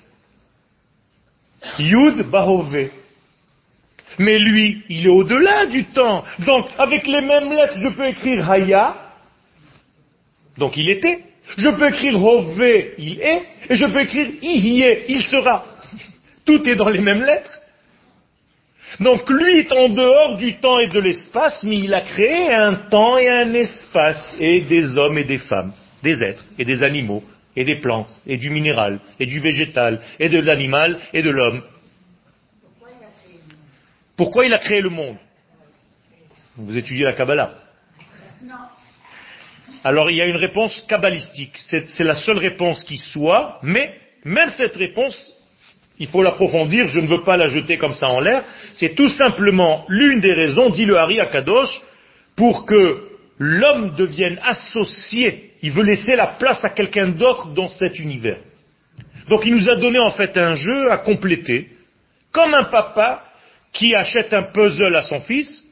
[1.78, 2.92] Yud Bahové.
[4.18, 6.24] Mais lui, il est au-delà du temps.
[6.40, 8.96] Donc, avec les mêmes lettres, je peux écrire Haya.
[10.58, 11.24] Donc, il était.
[11.58, 13.44] Je peux écrire Hové, il est.
[13.70, 15.66] Et je peux écrire Ihye, il sera.
[16.46, 17.61] Tout est dans les mêmes lettres.
[19.02, 22.76] Donc lui est en dehors du temps et de l'espace, mais il a créé un
[22.76, 25.74] temps et un espace, et des hommes et des femmes,
[26.04, 27.24] des êtres et des animaux,
[27.56, 31.64] et des plantes, et du minéral, et du végétal, et de l'animal, et de l'homme.
[34.16, 35.18] Pourquoi il a créé le monde?
[36.56, 37.56] Vous étudiez la Kabbalah?
[39.84, 41.58] Alors il y a une réponse kabbalistique.
[41.58, 45.34] C'est c'est la seule réponse qui soit, mais même cette réponse,
[46.02, 48.44] il faut l'approfondir, je ne veux pas la jeter comme ça en l'air.
[48.74, 51.80] C'est tout simplement l'une des raisons, dit le Hari Akadosh,
[52.36, 53.04] pour que
[53.38, 55.52] l'homme devienne associé.
[55.62, 58.40] Il veut laisser la place à quelqu'un d'autre dans cet univers.
[59.30, 61.70] Donc il nous a donné en fait un jeu à compléter,
[62.32, 63.24] comme un papa
[63.72, 65.66] qui achète un puzzle à son fils,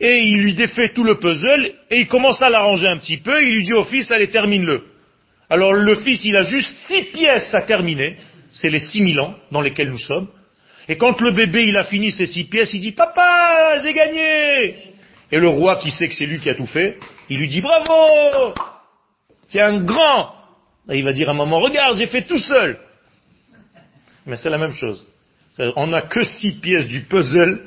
[0.00, 3.42] et il lui défait tout le puzzle, et il commence à l'arranger un petit peu,
[3.42, 4.84] il lui dit au fils, allez, termine-le.
[5.50, 8.14] Alors le fils, il a juste six pièces à terminer,
[8.56, 10.28] c'est les six mille ans dans lesquels nous sommes,
[10.88, 14.94] et quand le bébé, il a fini ses six pièces, il dit, papa, j'ai gagné!
[15.32, 16.98] Et le roi, qui sait que c'est lui qui a tout fait,
[17.28, 18.54] il lui dit, bravo!
[19.48, 20.34] C'est un grand.
[20.88, 22.78] Il va dire à maman, regarde, j'ai fait tout seul!
[24.26, 25.06] Mais c'est la même chose.
[25.76, 27.62] On n'a que six pièces du puzzle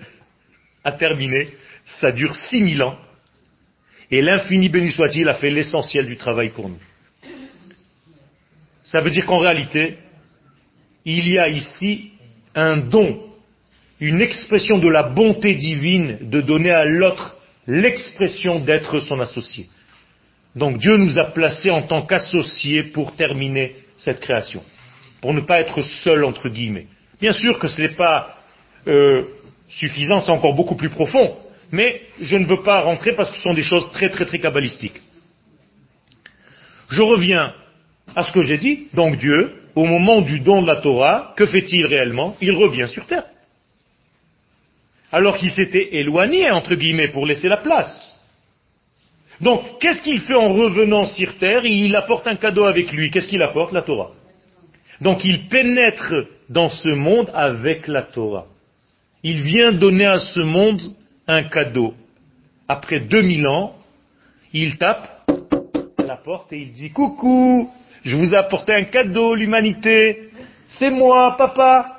[0.83, 1.49] à terminer,
[1.85, 2.97] ça dure six mille ans,
[4.11, 6.79] et l'infini béni soit-il a fait l'essentiel du travail pour nous.
[8.83, 9.97] Ça veut dire qu'en réalité,
[11.05, 12.11] il y a ici
[12.55, 13.19] un don,
[13.99, 17.37] une expression de la bonté divine de donner à l'autre
[17.67, 19.67] l'expression d'être son associé.
[20.55, 24.63] Donc Dieu nous a placés en tant qu'associés pour terminer cette création,
[25.21, 26.87] pour ne pas être seul entre guillemets.
[27.21, 28.37] Bien sûr que ce n'est pas
[28.87, 29.23] euh,
[29.67, 31.35] suffisant, c'est encore beaucoup plus profond,
[31.71, 34.39] mais je ne veux pas rentrer parce que ce sont des choses très très très
[34.39, 35.01] kabbalistiques.
[36.89, 37.53] Je reviens
[38.15, 41.45] à ce que j'ai dit, donc Dieu, au moment du don de la Torah, que
[41.45, 42.35] fait-il réellement?
[42.41, 43.25] Il revient sur terre.
[45.11, 48.05] Alors qu'il s'était éloigné, entre guillemets, pour laisser la place.
[49.41, 51.65] Donc, qu'est-ce qu'il fait en revenant sur terre?
[51.65, 53.09] Il apporte un cadeau avec lui.
[53.09, 53.71] Qu'est-ce qu'il apporte?
[53.71, 54.11] La Torah.
[55.01, 56.13] Donc, il pénètre
[56.49, 58.45] dans ce monde avec la Torah.
[59.23, 60.81] Il vient donner à ce monde
[61.27, 61.93] un cadeau.
[62.67, 63.75] Après 2000 ans,
[64.53, 65.29] il tape
[65.97, 67.69] à la porte et il dit Coucou,
[68.03, 70.29] je vous ai apporté un cadeau, l'humanité.
[70.69, 71.97] C'est moi, papa.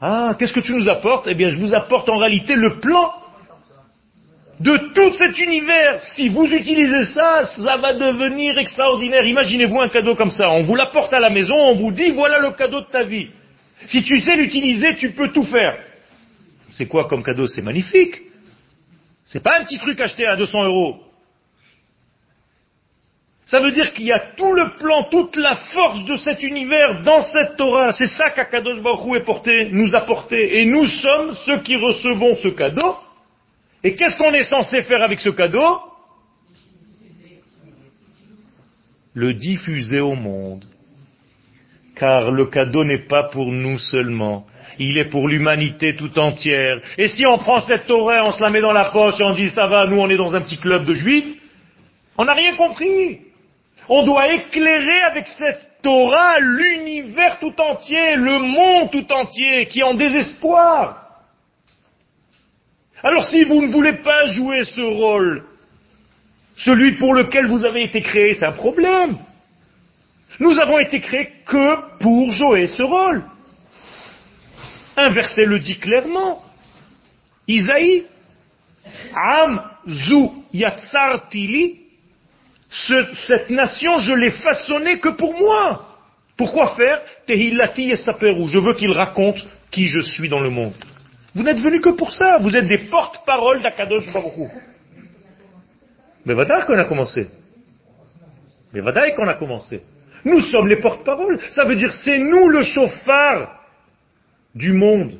[0.00, 1.26] Ah, qu'est-ce que tu nous apportes?
[1.26, 3.12] Eh bien, je vous apporte en réalité le plan
[4.60, 6.02] de tout cet univers.
[6.02, 9.24] Si vous utilisez ça, ça va devenir extraordinaire.
[9.24, 10.50] Imaginez-vous un cadeau comme ça.
[10.50, 13.28] On vous l'apporte à la maison, on vous dit voilà le cadeau de ta vie.
[13.86, 15.76] Si tu sais l'utiliser, tu peux tout faire.
[16.70, 17.46] C'est quoi comme cadeau?
[17.46, 18.16] C'est magnifique.
[19.24, 21.05] C'est pas un petit truc acheté à 200 euros.
[23.46, 27.02] Ça veut dire qu'il y a tout le plan, toute la force de cet univers
[27.04, 27.92] dans cette Torah.
[27.92, 30.60] C'est ça qu'Akadosh Baruch est porté, nous a porté.
[30.60, 32.96] Et nous sommes ceux qui recevons ce cadeau.
[33.84, 35.78] Et qu'est-ce qu'on est censé faire avec ce cadeau?
[39.14, 40.64] Le diffuser au monde.
[41.94, 44.44] Car le cadeau n'est pas pour nous seulement.
[44.80, 46.80] Il est pour l'humanité tout entière.
[46.98, 49.34] Et si on prend cette Torah, on se la met dans la poche et on
[49.34, 51.40] dit ça va, nous on est dans un petit club de juifs,
[52.18, 53.20] on n'a rien compris.
[53.88, 59.84] On doit éclairer avec cette Torah l'univers tout entier, le monde tout entier, qui est
[59.84, 61.06] en désespoir.
[63.02, 65.44] Alors si vous ne voulez pas jouer ce rôle,
[66.56, 69.16] celui pour lequel vous avez été créé, c'est un problème.
[70.40, 73.22] Nous avons été créés que pour jouer ce rôle.
[74.96, 76.42] Un verset le dit clairement.
[77.46, 78.06] Isaïe,
[79.14, 81.85] Am zu yatsar tili,
[82.70, 85.86] ce- cette nation, je l'ai façonnée que pour moi.
[86.36, 88.48] Pourquoi faire Tehillati et Saperou.
[88.48, 90.74] Je veux qu'il raconte qui je suis dans le monde.
[91.34, 92.38] Vous n'êtes venus que pour ça.
[92.40, 94.48] Vous êtes des porte-paroles d'Akadosh Baruch Hu.
[96.24, 97.28] Mais vadaï qu'on a commencé.
[98.72, 99.82] Mais vadaï qu'on a commencé.
[100.24, 101.38] Nous sommes les porte-paroles.
[101.50, 103.60] Ça veut dire c'est nous le chauffard
[104.54, 105.12] du monde.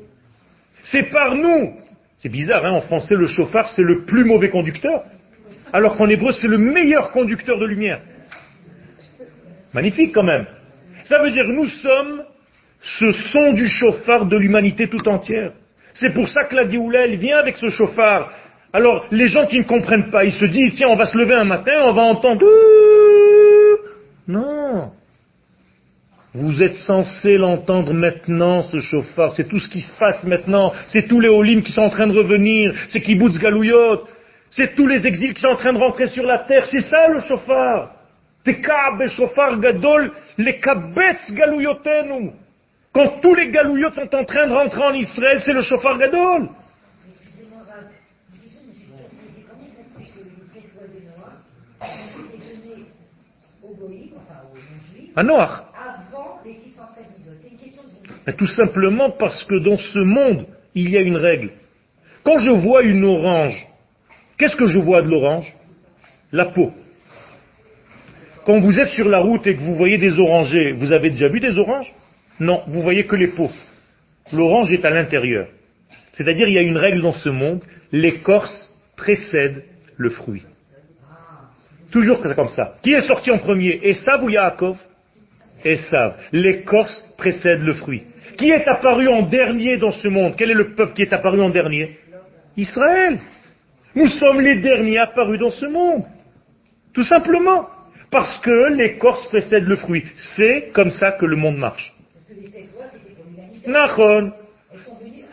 [0.83, 1.77] C'est par nous.
[2.19, 5.05] C'est bizarre, hein, en français, le chauffard, c'est le plus mauvais conducteur.
[5.73, 8.01] Alors qu'en hébreu, c'est le meilleur conducteur de lumière.
[9.73, 10.47] Magnifique quand même.
[11.05, 12.23] Ça veut dire nous sommes
[12.81, 15.53] ce son du chauffard de l'humanité tout entière.
[15.95, 18.31] C'est pour ça que la Géoula, elle vient avec ce chauffard.
[18.73, 21.35] Alors, les gens qui ne comprennent pas, ils se disent, tiens, on va se lever
[21.35, 22.45] un matin, on va entendre...
[24.29, 24.91] Non.
[26.35, 29.33] Vous êtes censé l'entendre maintenant, ce chauffard.
[29.33, 30.75] C'est tout ce qui se passe maintenant.
[30.87, 32.75] C'est tous les Olim qui sont en train de revenir.
[32.89, 34.03] C'est Kibbutz Galouyot.
[34.51, 36.67] C'est tous les exils qui sont en train de rentrer sur la terre.
[36.67, 37.93] C'est ça le chauffard.
[39.61, 40.61] Gadol, les.
[42.93, 46.49] Quand tous les galouillots sont en train de rentrer en Israël, c'est le chauffard gadol.
[53.67, 53.83] De
[55.17, 55.49] À Noach.
[55.75, 57.83] avant les 613 mitzvot C'est une question
[58.27, 61.51] Mais Tout simplement parce que dans ce monde, il y a une règle.
[62.23, 63.67] Quand je vois une orange,
[64.37, 65.53] qu'est-ce que je vois de l'orange?
[66.33, 66.73] La peau.
[68.45, 71.29] Quand vous êtes sur la route et que vous voyez des orangers, vous avez déjà
[71.29, 71.93] vu des oranges?
[72.39, 73.51] Non, vous voyez que les peaux.
[74.33, 75.49] L'orange est à l'intérieur.
[76.13, 77.63] C'est-à-dire, il y a une règle dans ce monde,
[77.93, 79.65] l'écorce précède
[79.97, 80.43] le fruit.
[81.91, 82.75] Toujours comme ça.
[82.83, 83.81] Qui est sorti en premier?
[83.83, 84.77] Esav ou Yaakov?
[85.65, 86.17] Esav.
[86.33, 88.03] L'écorce précède le fruit.
[88.37, 90.35] Qui est apparu en dernier dans ce monde?
[90.37, 91.99] Quel est le peuple qui est apparu en dernier?
[92.57, 93.19] Israël.
[93.97, 96.05] Nous sommes les derniers apparus dans ce monde.
[96.93, 97.67] Tout simplement.
[98.11, 100.05] Parce que l'écorce précède le fruit.
[100.37, 101.95] C'est comme ça que le monde marche.
[103.67, 104.33] Nachon.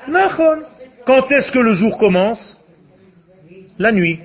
[0.07, 0.63] Nachon.
[1.05, 2.57] Quand est-ce que le jour commence?
[3.77, 4.19] La nuit.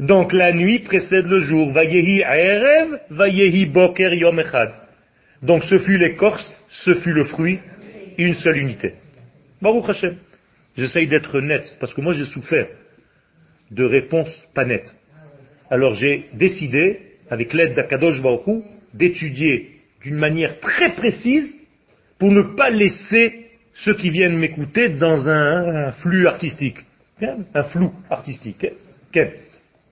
[0.00, 1.72] Donc la nuit précède le jour.
[1.72, 4.72] Vayehi erev, vayehi boker yom echad.
[5.42, 7.60] Donc ce fut l'écorce, ce fut le fruit,
[8.18, 8.94] une seule unité.
[9.62, 10.16] Baruch Hashem.
[10.76, 12.66] J'essaye d'être net, parce que moi j'ai souffert
[13.70, 14.94] de réponses pas nettes.
[15.70, 17.00] Alors j'ai décidé,
[17.30, 18.62] avec l'aide d'Akadosh Hu,
[18.94, 21.52] d'étudier d'une manière très précise
[22.18, 26.78] pour ne pas laisser ceux qui viennent m'écouter dans un, un flux artistique.
[27.20, 28.64] Hein, Un flou artistique.
[28.64, 28.70] hein.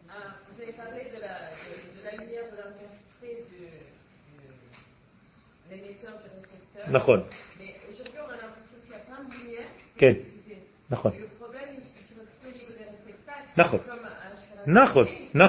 [0.09, 3.65] Ah, vous avez parlé de la, de, de la lumière, de l'intensité de,
[5.71, 6.93] de l'émetteur, du récepteur.
[6.93, 7.25] Nachon.
[7.59, 9.69] Mais aujourd'hui, on a l'impression qu'il y a plein de lumière.
[9.97, 10.17] Quel
[13.55, 15.45] pour recevoir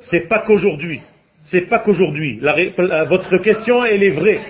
[0.00, 1.02] C'est pas qu'aujourd'hui.
[1.44, 2.40] C'est pas qu'aujourd'hui.
[2.40, 4.40] Votre question, elle est vraie.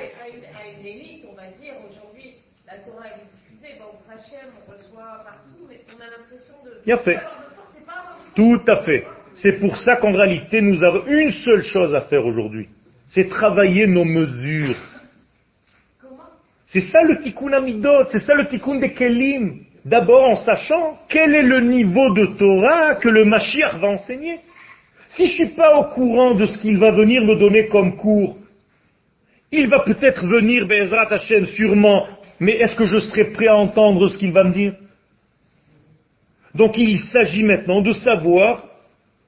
[6.84, 7.20] Bien fait.
[8.34, 9.06] Tout à fait.
[9.34, 12.68] C'est pour ça qu'en réalité, nous avons une seule chose à faire aujourd'hui.
[13.06, 14.76] C'est travailler nos mesures.
[16.66, 19.60] C'est ça le tikkun amidot, c'est ça le tikkun des kelim.
[19.84, 24.38] D'abord en sachant quel est le niveau de Torah que le Mashiach va enseigner.
[25.08, 28.36] Si je suis pas au courant de ce qu'il va venir me donner comme cours,
[29.50, 32.06] il va peut-être venir, Bezrat Hashem, sûrement,
[32.40, 34.74] mais est-ce que je serai prêt à entendre ce qu'il va me dire?
[36.54, 38.64] Donc il s'agit maintenant de savoir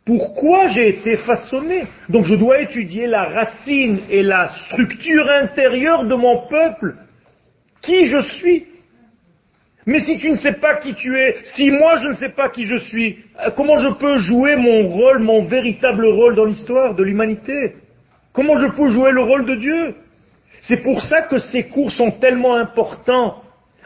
[0.04, 1.84] pourquoi j'ai été façonné.
[2.08, 6.94] Donc je dois étudier la racine et la structure intérieure de mon peuple.
[7.82, 8.64] Qui je suis.
[9.86, 12.48] Mais si tu ne sais pas qui tu es, si moi je ne sais pas
[12.48, 16.94] qui je suis, euh, comment je peux jouer mon rôle, mon véritable rôle dans l'histoire
[16.94, 17.74] de l'humanité?
[18.32, 19.94] Comment je peux jouer le rôle de Dieu?
[20.62, 23.42] C'est pour ça que ces cours sont tellement importants.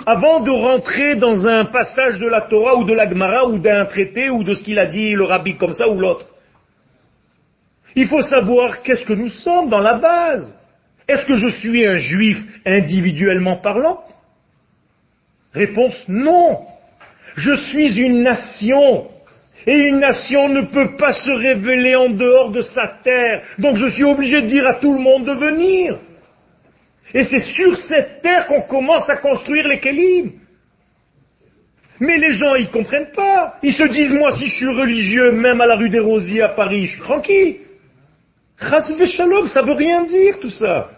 [0.06, 3.84] Avant de rentrer dans un passage de la Torah ou de la Gemara ou d'un
[3.84, 6.26] traité ou de ce qu'il a dit le rabbi comme ça ou l'autre,
[7.96, 10.56] il faut savoir qu'est-ce que nous sommes dans la base.
[11.08, 14.04] Est-ce que je suis un juif individuellement parlant?
[15.58, 16.60] Réponse non.
[17.36, 19.08] Je suis une nation.
[19.66, 23.42] Et une nation ne peut pas se révéler en dehors de sa terre.
[23.58, 25.98] Donc je suis obligé de dire à tout le monde de venir.
[27.12, 30.32] Et c'est sur cette terre qu'on commence à construire les kélim.
[32.00, 33.56] Mais les gens, ils comprennent pas.
[33.62, 36.50] Ils se disent, moi, si je suis religieux, même à la rue des Rosiers à
[36.50, 37.56] Paris, je suis tranquille.
[38.60, 40.90] Chas shalom, ça veut rien dire tout ça.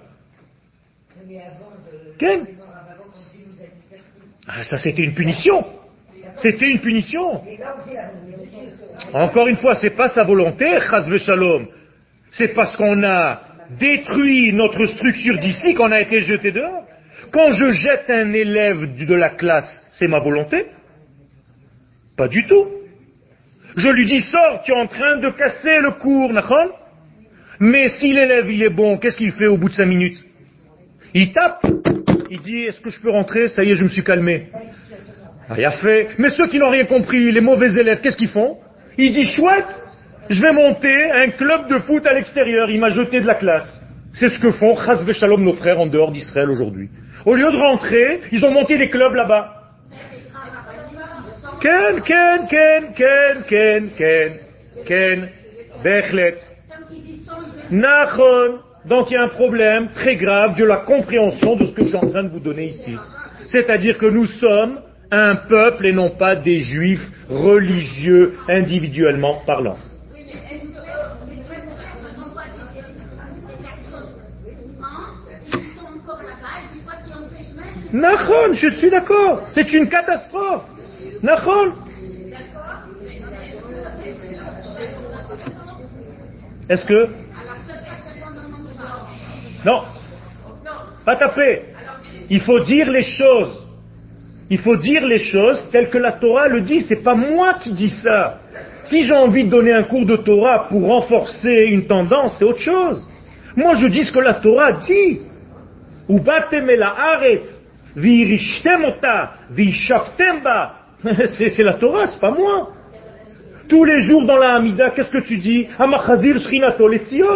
[1.27, 2.15] Mais avant de.
[2.19, 4.21] Quel Excusez-moi, Rav, avant quand Dieu nous a dispersés.
[4.53, 5.65] Ah, ça c'était une punition.
[6.39, 7.41] C'était une punition.
[9.13, 11.67] Encore une fois, c'est pas sa volonté, chas shalom.
[12.33, 13.41] C'est parce qu'on a
[13.79, 16.85] détruit notre structure d'ici qu'on a été jeté dehors.
[17.31, 20.67] Quand je jette un élève de la classe, c'est ma volonté
[22.17, 22.67] Pas du tout.
[23.77, 26.71] Je lui dis, sors, tu es en train de casser le cours, nachon
[27.61, 30.25] Mais si l'élève, il est bon, qu'est-ce qu'il fait au bout de cinq minutes?
[31.15, 31.65] Il tape,
[32.31, 33.49] il dit, est-ce que je peux rentrer?
[33.49, 34.47] Ça y est, je me suis calmé.
[35.49, 36.11] Rien fait.
[36.17, 38.59] Mais ceux qui n'ont rien compris, les mauvais élèves, qu'est-ce qu'ils font?
[38.97, 39.67] Ils disent, chouette,
[40.29, 43.81] je vais monter un club de foot à l'extérieur, il m'a jeté de la classe.
[44.15, 46.89] C'est ce que font Chas Shalom nos frères en dehors d'Israël aujourd'hui.
[47.27, 49.73] Au lieu de rentrer, ils ont monté des clubs là-bas.
[51.61, 54.39] Ken, Ken, Ken, Ken, Ken, Ken,
[54.87, 55.29] Ken,
[55.83, 56.37] Bechlet.
[57.71, 58.61] Nachon.
[58.87, 61.89] Donc il y a un problème très grave de la compréhension de ce que je
[61.89, 62.97] suis en train de vous donner ici.
[63.47, 64.81] C'est-à-dire que nous sommes
[65.11, 69.77] un peuple et non pas des juifs religieux individuellement parlant.
[70.13, 74.09] Oui, mais est-ce que les vrais quand on voit des, des personnes
[74.79, 76.31] en France, ils sont encore là
[77.93, 79.43] Nachon, je suis d'accord.
[79.51, 80.65] C'est une catastrophe.
[81.23, 81.73] Nachon.
[86.69, 87.09] Est-ce que
[89.65, 89.83] Non.
[91.05, 91.63] Pas taper.
[92.29, 93.67] Il faut dire les choses.
[94.49, 96.81] Il faut dire les choses telles que la Torah le dit.
[96.83, 98.41] C'est pas moi qui dis ça.
[98.85, 102.61] Si j'ai envie de donner un cours de Torah pour renforcer une tendance, c'est autre
[102.61, 103.07] chose.
[103.57, 105.21] Moi, je dis ce que la Torah dit.
[111.27, 112.73] C'est la Torah, c'est pas moi.
[113.69, 115.67] Tous les jours dans la Hamida, qu'est-ce que tu dis?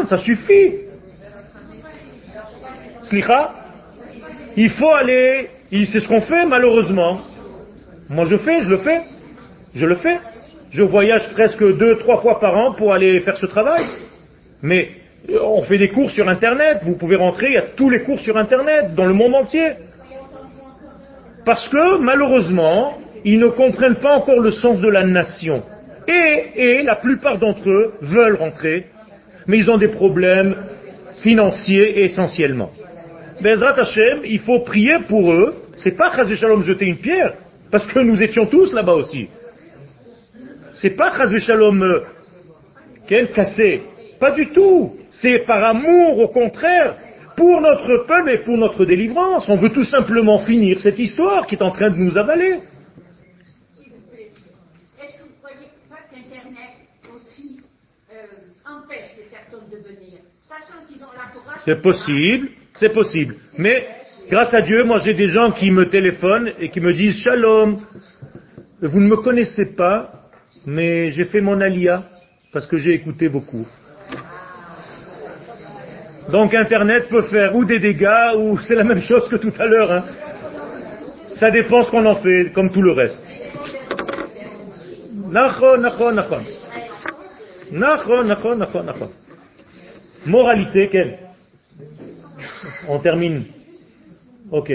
[0.07, 0.84] Ça suffit.
[3.05, 3.55] Slicha
[4.57, 7.21] Il faut aller, c'est ce qu'on fait malheureusement.
[8.09, 9.01] Moi je fais, je le fais.
[9.75, 10.19] Je le fais.
[10.71, 13.85] Je voyage presque deux, trois fois par an pour aller faire ce travail.
[14.63, 14.89] Mais
[15.31, 16.79] euh, on fait des cours sur Internet.
[16.83, 19.73] Vous pouvez rentrer, il y a tous les cours sur Internet, dans le monde entier.
[21.45, 25.63] Parce que, malheureusement, ils ne comprennent pas encore le sens de la nation.
[26.09, 28.87] Et, et la plupart d'entre eux veulent rentrer,
[29.47, 30.57] mais ils ont des problèmes
[31.23, 32.71] financiers essentiellement.
[33.41, 35.55] Bezrat Hashem, il faut prier pour eux.
[35.77, 37.35] C'est pas Chaz Shalom jeter une pierre,
[37.71, 39.29] parce que nous étions tous là-bas aussi.
[40.75, 42.01] C'est pas Chaz Shalom euh,
[43.07, 43.83] quel cassé.
[44.19, 44.97] Pas du tout.
[45.11, 46.97] C'est par amour, au contraire,
[47.37, 49.49] pour notre peuple et pour notre délivrance.
[49.49, 52.61] On veut tout simplement finir cette histoire qui est en train de nous avaler.
[53.75, 54.31] S'il vous plaît,
[55.03, 56.71] est-ce que vous ne croyez pas qu'Internet
[57.15, 57.61] aussi
[58.65, 60.21] empêche les personnes de venir?
[60.49, 61.59] Sachant qu'ils ont la Torah.
[61.65, 63.37] C'est possible, c'est possible.
[63.57, 63.87] Mais,
[64.31, 67.81] grâce à Dieu, moi j'ai des gens qui me téléphonent et qui me disent Shalom,
[68.83, 70.11] vous ne me connaissez pas,
[70.67, 72.03] mais j'ai fait mon alia
[72.53, 73.67] parce que j'ai écouté beaucoup.
[76.31, 79.67] Donc Internet peut faire ou des dégâts ou c'est la même chose que tout à
[79.67, 79.93] l'heure.
[79.93, 80.05] hein.
[81.37, 83.29] Ça dépend ce qu'on en fait, comme tout le reste.
[90.27, 91.19] Moralité, quelle?
[92.89, 93.45] On termine.
[94.51, 94.73] Ok.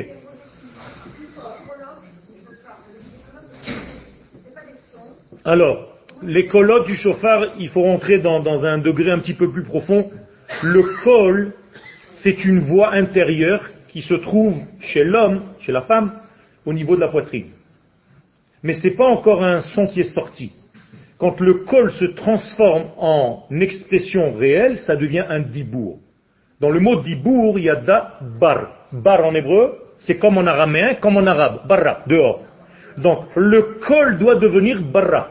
[5.45, 9.64] Alors, les colottes du chauffard, il faut rentrer dans, un degré un petit peu plus
[9.64, 10.10] profond.
[10.64, 11.53] Le col,
[12.15, 16.19] c'est une voie intérieure qui se trouve chez l'homme, chez la femme,
[16.65, 17.48] au niveau de la poitrine.
[18.64, 20.52] Mais ce n'est pas encore un son qui est sorti.
[21.18, 25.99] Quand le col se transforme en expression réelle, ça devient un dibour.
[26.60, 28.88] Dans le mot dibour, il y a da bar.
[28.91, 31.68] Bar en hébreu, c'est comme en araméen, comme en arabe.
[31.68, 32.41] Barra, dehors.
[32.98, 35.30] Donc le col doit devenir barra.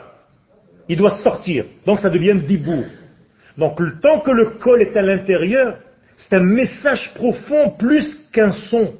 [0.88, 1.64] Il doit sortir.
[1.84, 2.84] Donc ça devient dibour.
[3.58, 5.78] Donc le tant que le col est à l'intérieur,
[6.16, 8.94] c'est un message profond plus qu'un son.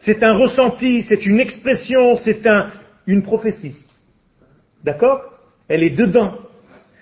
[0.00, 2.70] C'est un ressenti, c'est une expression, c'est un,
[3.06, 3.76] une prophétie.
[4.82, 5.22] D'accord?
[5.68, 6.34] Elle est dedans.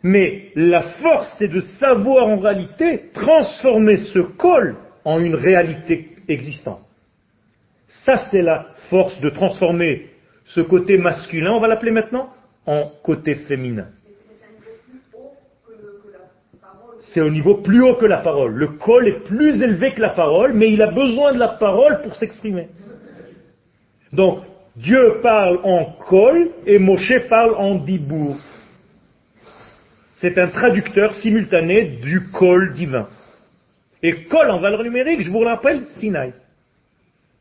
[0.04, 6.82] Mais la force, c'est de savoir en réalité transformer ce col en une réalité existante.
[7.88, 10.10] Ça, c'est la force de transformer
[10.44, 12.28] ce côté masculin, on va l'appeler maintenant,
[12.66, 13.86] en côté féminin.
[17.00, 18.52] C'est au niveau plus haut que la parole.
[18.52, 22.02] Le col est plus élevé que la parole, mais il a besoin de la parole
[22.02, 22.68] pour s'exprimer.
[24.12, 24.40] Donc,
[24.76, 28.36] Dieu parle en col et Moshe parle en dibour.
[30.16, 33.08] C'est un traducteur simultané du col divin.
[34.02, 36.32] Et col en valeur numérique, je vous le rappelle, Sinaï.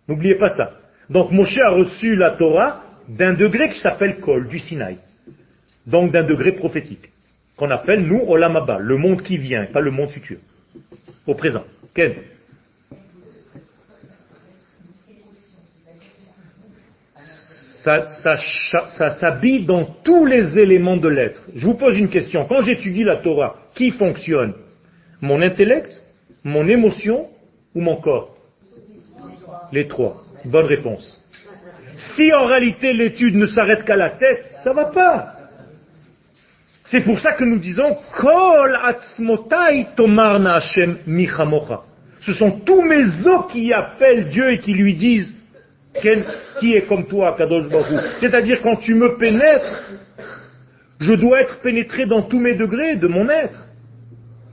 [0.08, 0.78] N'oubliez pas ça.
[1.10, 4.98] Donc Moshe a reçu la Torah d'un degré qui s'appelle col, du Sinaï.
[5.86, 7.10] Donc d'un degré prophétique.
[7.58, 10.38] Qu'on appelle, nous, Olam Abba, le monde qui vient, pas le monde futur.
[11.28, 11.64] Au présent.
[11.94, 12.14] Ken
[17.84, 21.44] ça, s'habille dans tous les éléments de l'être.
[21.54, 22.46] Je vous pose une question.
[22.46, 24.54] Quand j'étudie la Torah, qui fonctionne?
[25.22, 26.02] Mon intellect,
[26.44, 27.28] mon émotion
[27.76, 28.36] ou mon corps?
[29.72, 30.24] Les trois.
[30.46, 31.22] Bonne réponse.
[31.98, 35.34] Si en réalité l'étude ne s'arrête qu'à la tête, ça va pas.
[36.86, 41.82] C'est pour ça que nous disons Kol atzmotai tomarna Hashem michamocha.
[42.22, 45.36] Ce sont tous mes os qui appellent Dieu et qui lui disent
[46.60, 49.84] qui est comme toi, Kadosh Baruch C'est-à-dire quand tu me pénètres,
[51.00, 53.68] je dois être pénétré dans tous mes degrés de mon être.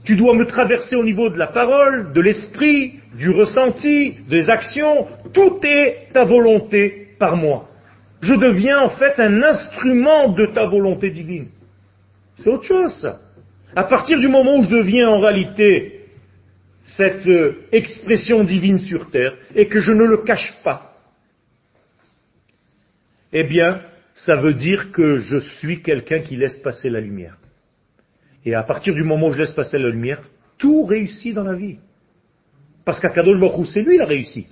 [0.03, 5.07] Tu dois me traverser au niveau de la parole, de l'esprit, du ressenti, des actions.
[5.33, 7.69] Tout est ta volonté par moi.
[8.21, 11.47] Je deviens en fait un instrument de ta volonté divine.
[12.35, 13.19] C'est autre chose, ça.
[13.75, 16.01] À partir du moment où je deviens en réalité
[16.83, 20.90] cette euh, expression divine sur terre et que je ne le cache pas,
[23.33, 23.81] Eh bien,
[24.15, 27.37] ça veut dire que je suis quelqu'un qui laisse passer la lumière.
[28.45, 30.21] Et à partir du moment où je laisse passer la lumière,
[30.57, 31.77] tout réussit dans la vie.
[32.83, 34.51] Parce qu'Akadosh Baruch c'est lui la réussite.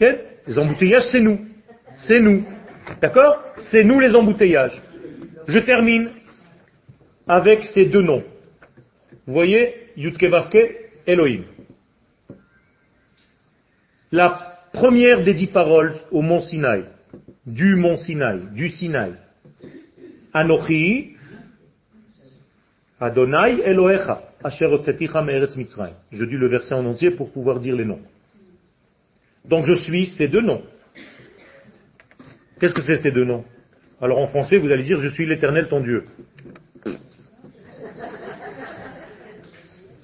[0.00, 1.40] Les embouteillages, c'est nous.
[1.96, 2.44] C'est nous.
[3.00, 3.42] D'accord?
[3.70, 4.80] C'est nous les embouteillages.
[5.46, 6.10] Je termine
[7.26, 8.24] avec ces deux noms.
[9.26, 9.74] Vous voyez?
[9.96, 10.24] Yudke
[11.06, 11.44] Elohim.
[14.12, 16.84] La première des dix paroles au mont Sinaï,
[17.48, 19.12] du mont Sinaï, du Sinaï.
[20.32, 21.16] Anochi,
[23.00, 25.94] Adonai Elohecha, Asher Me'eretz Mitzrayim.
[26.12, 28.00] Je dis le verset en entier pour pouvoir dire les noms.
[29.44, 30.62] Donc je suis ces deux noms.
[32.60, 33.44] Qu'est-ce que c'est ces deux noms?
[34.00, 36.04] Alors en français, vous allez dire je suis l'éternel ton Dieu.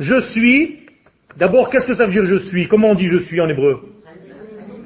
[0.00, 0.86] Je suis,
[1.36, 2.66] d'abord, qu'est-ce que ça veut dire je suis?
[2.66, 3.82] Comment on dit je suis en hébreu?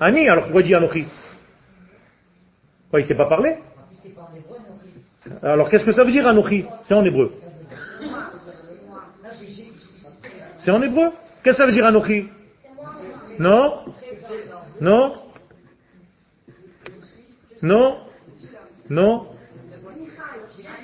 [0.01, 1.05] Ani, alors pourquoi dit Anochi?
[2.93, 3.57] Il ne sait pas parler
[5.43, 7.33] Alors qu'est-ce que ça veut dire Anochi C'est en hébreu.
[10.61, 11.11] C'est en hébreu
[11.43, 12.29] Qu'est-ce que ça veut dire Anochi
[13.39, 13.85] Non
[14.81, 15.15] Non
[17.61, 17.99] Non
[18.89, 19.27] Non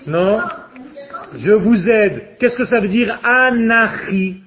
[0.06, 0.40] Non
[1.36, 2.36] Je vous aide.
[2.38, 4.42] Qu'est-ce que ça veut dire Anachi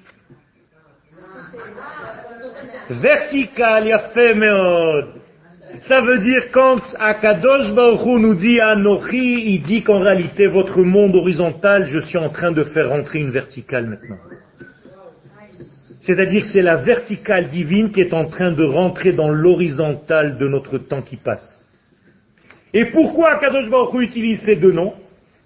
[2.88, 5.17] Vertical, yafé meod.
[5.82, 10.80] Ça veut dire quand Akadosh Baruch Hu nous dit Anochi, il dit qu'en réalité votre
[10.80, 14.16] monde horizontal, je suis en train de faire rentrer une verticale maintenant.
[16.00, 20.48] C'est-à-dire que c'est la verticale divine qui est en train de rentrer dans l'horizontale de
[20.48, 21.66] notre temps qui passe.
[22.72, 24.94] Et pourquoi Akadosh Baruch Hu utilise ces deux noms?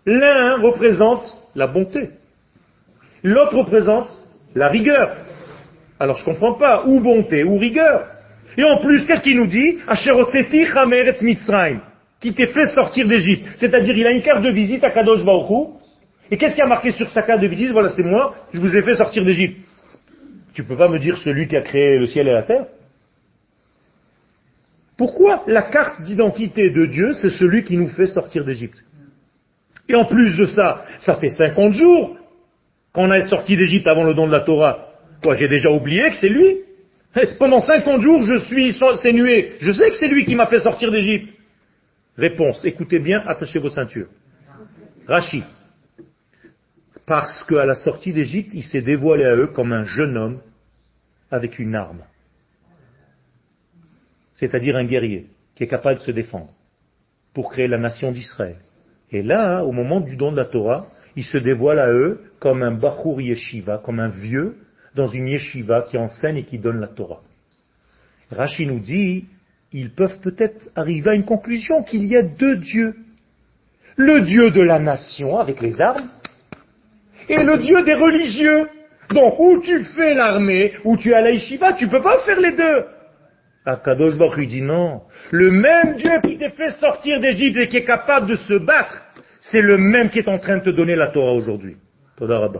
[0.07, 2.11] L'un représente la bonté.
[3.23, 4.09] L'autre représente
[4.55, 5.16] la rigueur.
[5.99, 8.11] Alors je comprends pas, ou bonté, ou rigueur.
[8.57, 9.79] Et en plus, qu'est-ce qu'il nous dit
[12.23, 13.45] qui t'est fait sortir d'Égypte.
[13.59, 15.66] C'est-à-dire, il a une carte de visite à Kadosh Baruch Hu.
[16.31, 18.74] Et qu'est-ce qui a marqué sur sa carte de visite Voilà, c'est moi, je vous
[18.74, 19.59] ai fait sortir d'Égypte.
[20.55, 22.66] Tu peux pas me dire celui qui a créé le ciel et la terre
[24.97, 28.83] Pourquoi la carte d'identité de Dieu, c'est celui qui nous fait sortir d'Égypte
[29.89, 32.16] Et en plus de ça, ça fait 50 jours
[32.93, 34.91] qu'on est sorti d'Égypte avant le don de la Torah.
[35.23, 36.59] Quoi, j'ai déjà oublié que c'est lui
[37.39, 38.72] Pendant 50 jours, je suis
[39.02, 39.56] sénué.
[39.60, 41.34] Je sais que c'est lui qui m'a fait sortir d'Égypte.
[42.16, 44.09] Réponse, écoutez bien, attachez vos ceintures.
[45.06, 45.43] Rachi.
[47.06, 50.40] Parce qu'à la sortie d'Égypte, il s'est dévoilé à eux comme un jeune homme
[51.30, 52.05] avec une arme.
[54.34, 56.52] C'est-à-dire un guerrier qui est capable de se défendre
[57.34, 58.56] pour créer la nation d'Israël.
[59.10, 60.86] Et là, au moment du don de la Torah,
[61.16, 64.56] il se dévoile à eux comme un Bachour Yeshiva, comme un vieux
[64.94, 67.20] dans une yeshiva qui enseigne et qui donne la Torah.
[68.31, 69.27] Rashi nous dit,
[69.73, 72.94] ils peuvent peut-être arriver à une conclusion qu'il y a deux dieux.
[73.97, 76.09] Le Dieu de la nation avec les armes
[77.28, 78.69] et le Dieu des religieux.
[79.10, 82.52] Donc, où tu fais l'armée, ou tu as la yeshiva, tu peux pas faire les
[82.52, 82.86] deux.
[83.64, 85.02] Akadosh Baruch dit non.
[85.31, 89.05] Le même Dieu qui t'a fait sortir d'Égypte et qui est capable de se battre,
[89.40, 91.77] c'est le même qui est en train de te donner la Torah aujourd'hui.
[92.16, 92.51] Toda.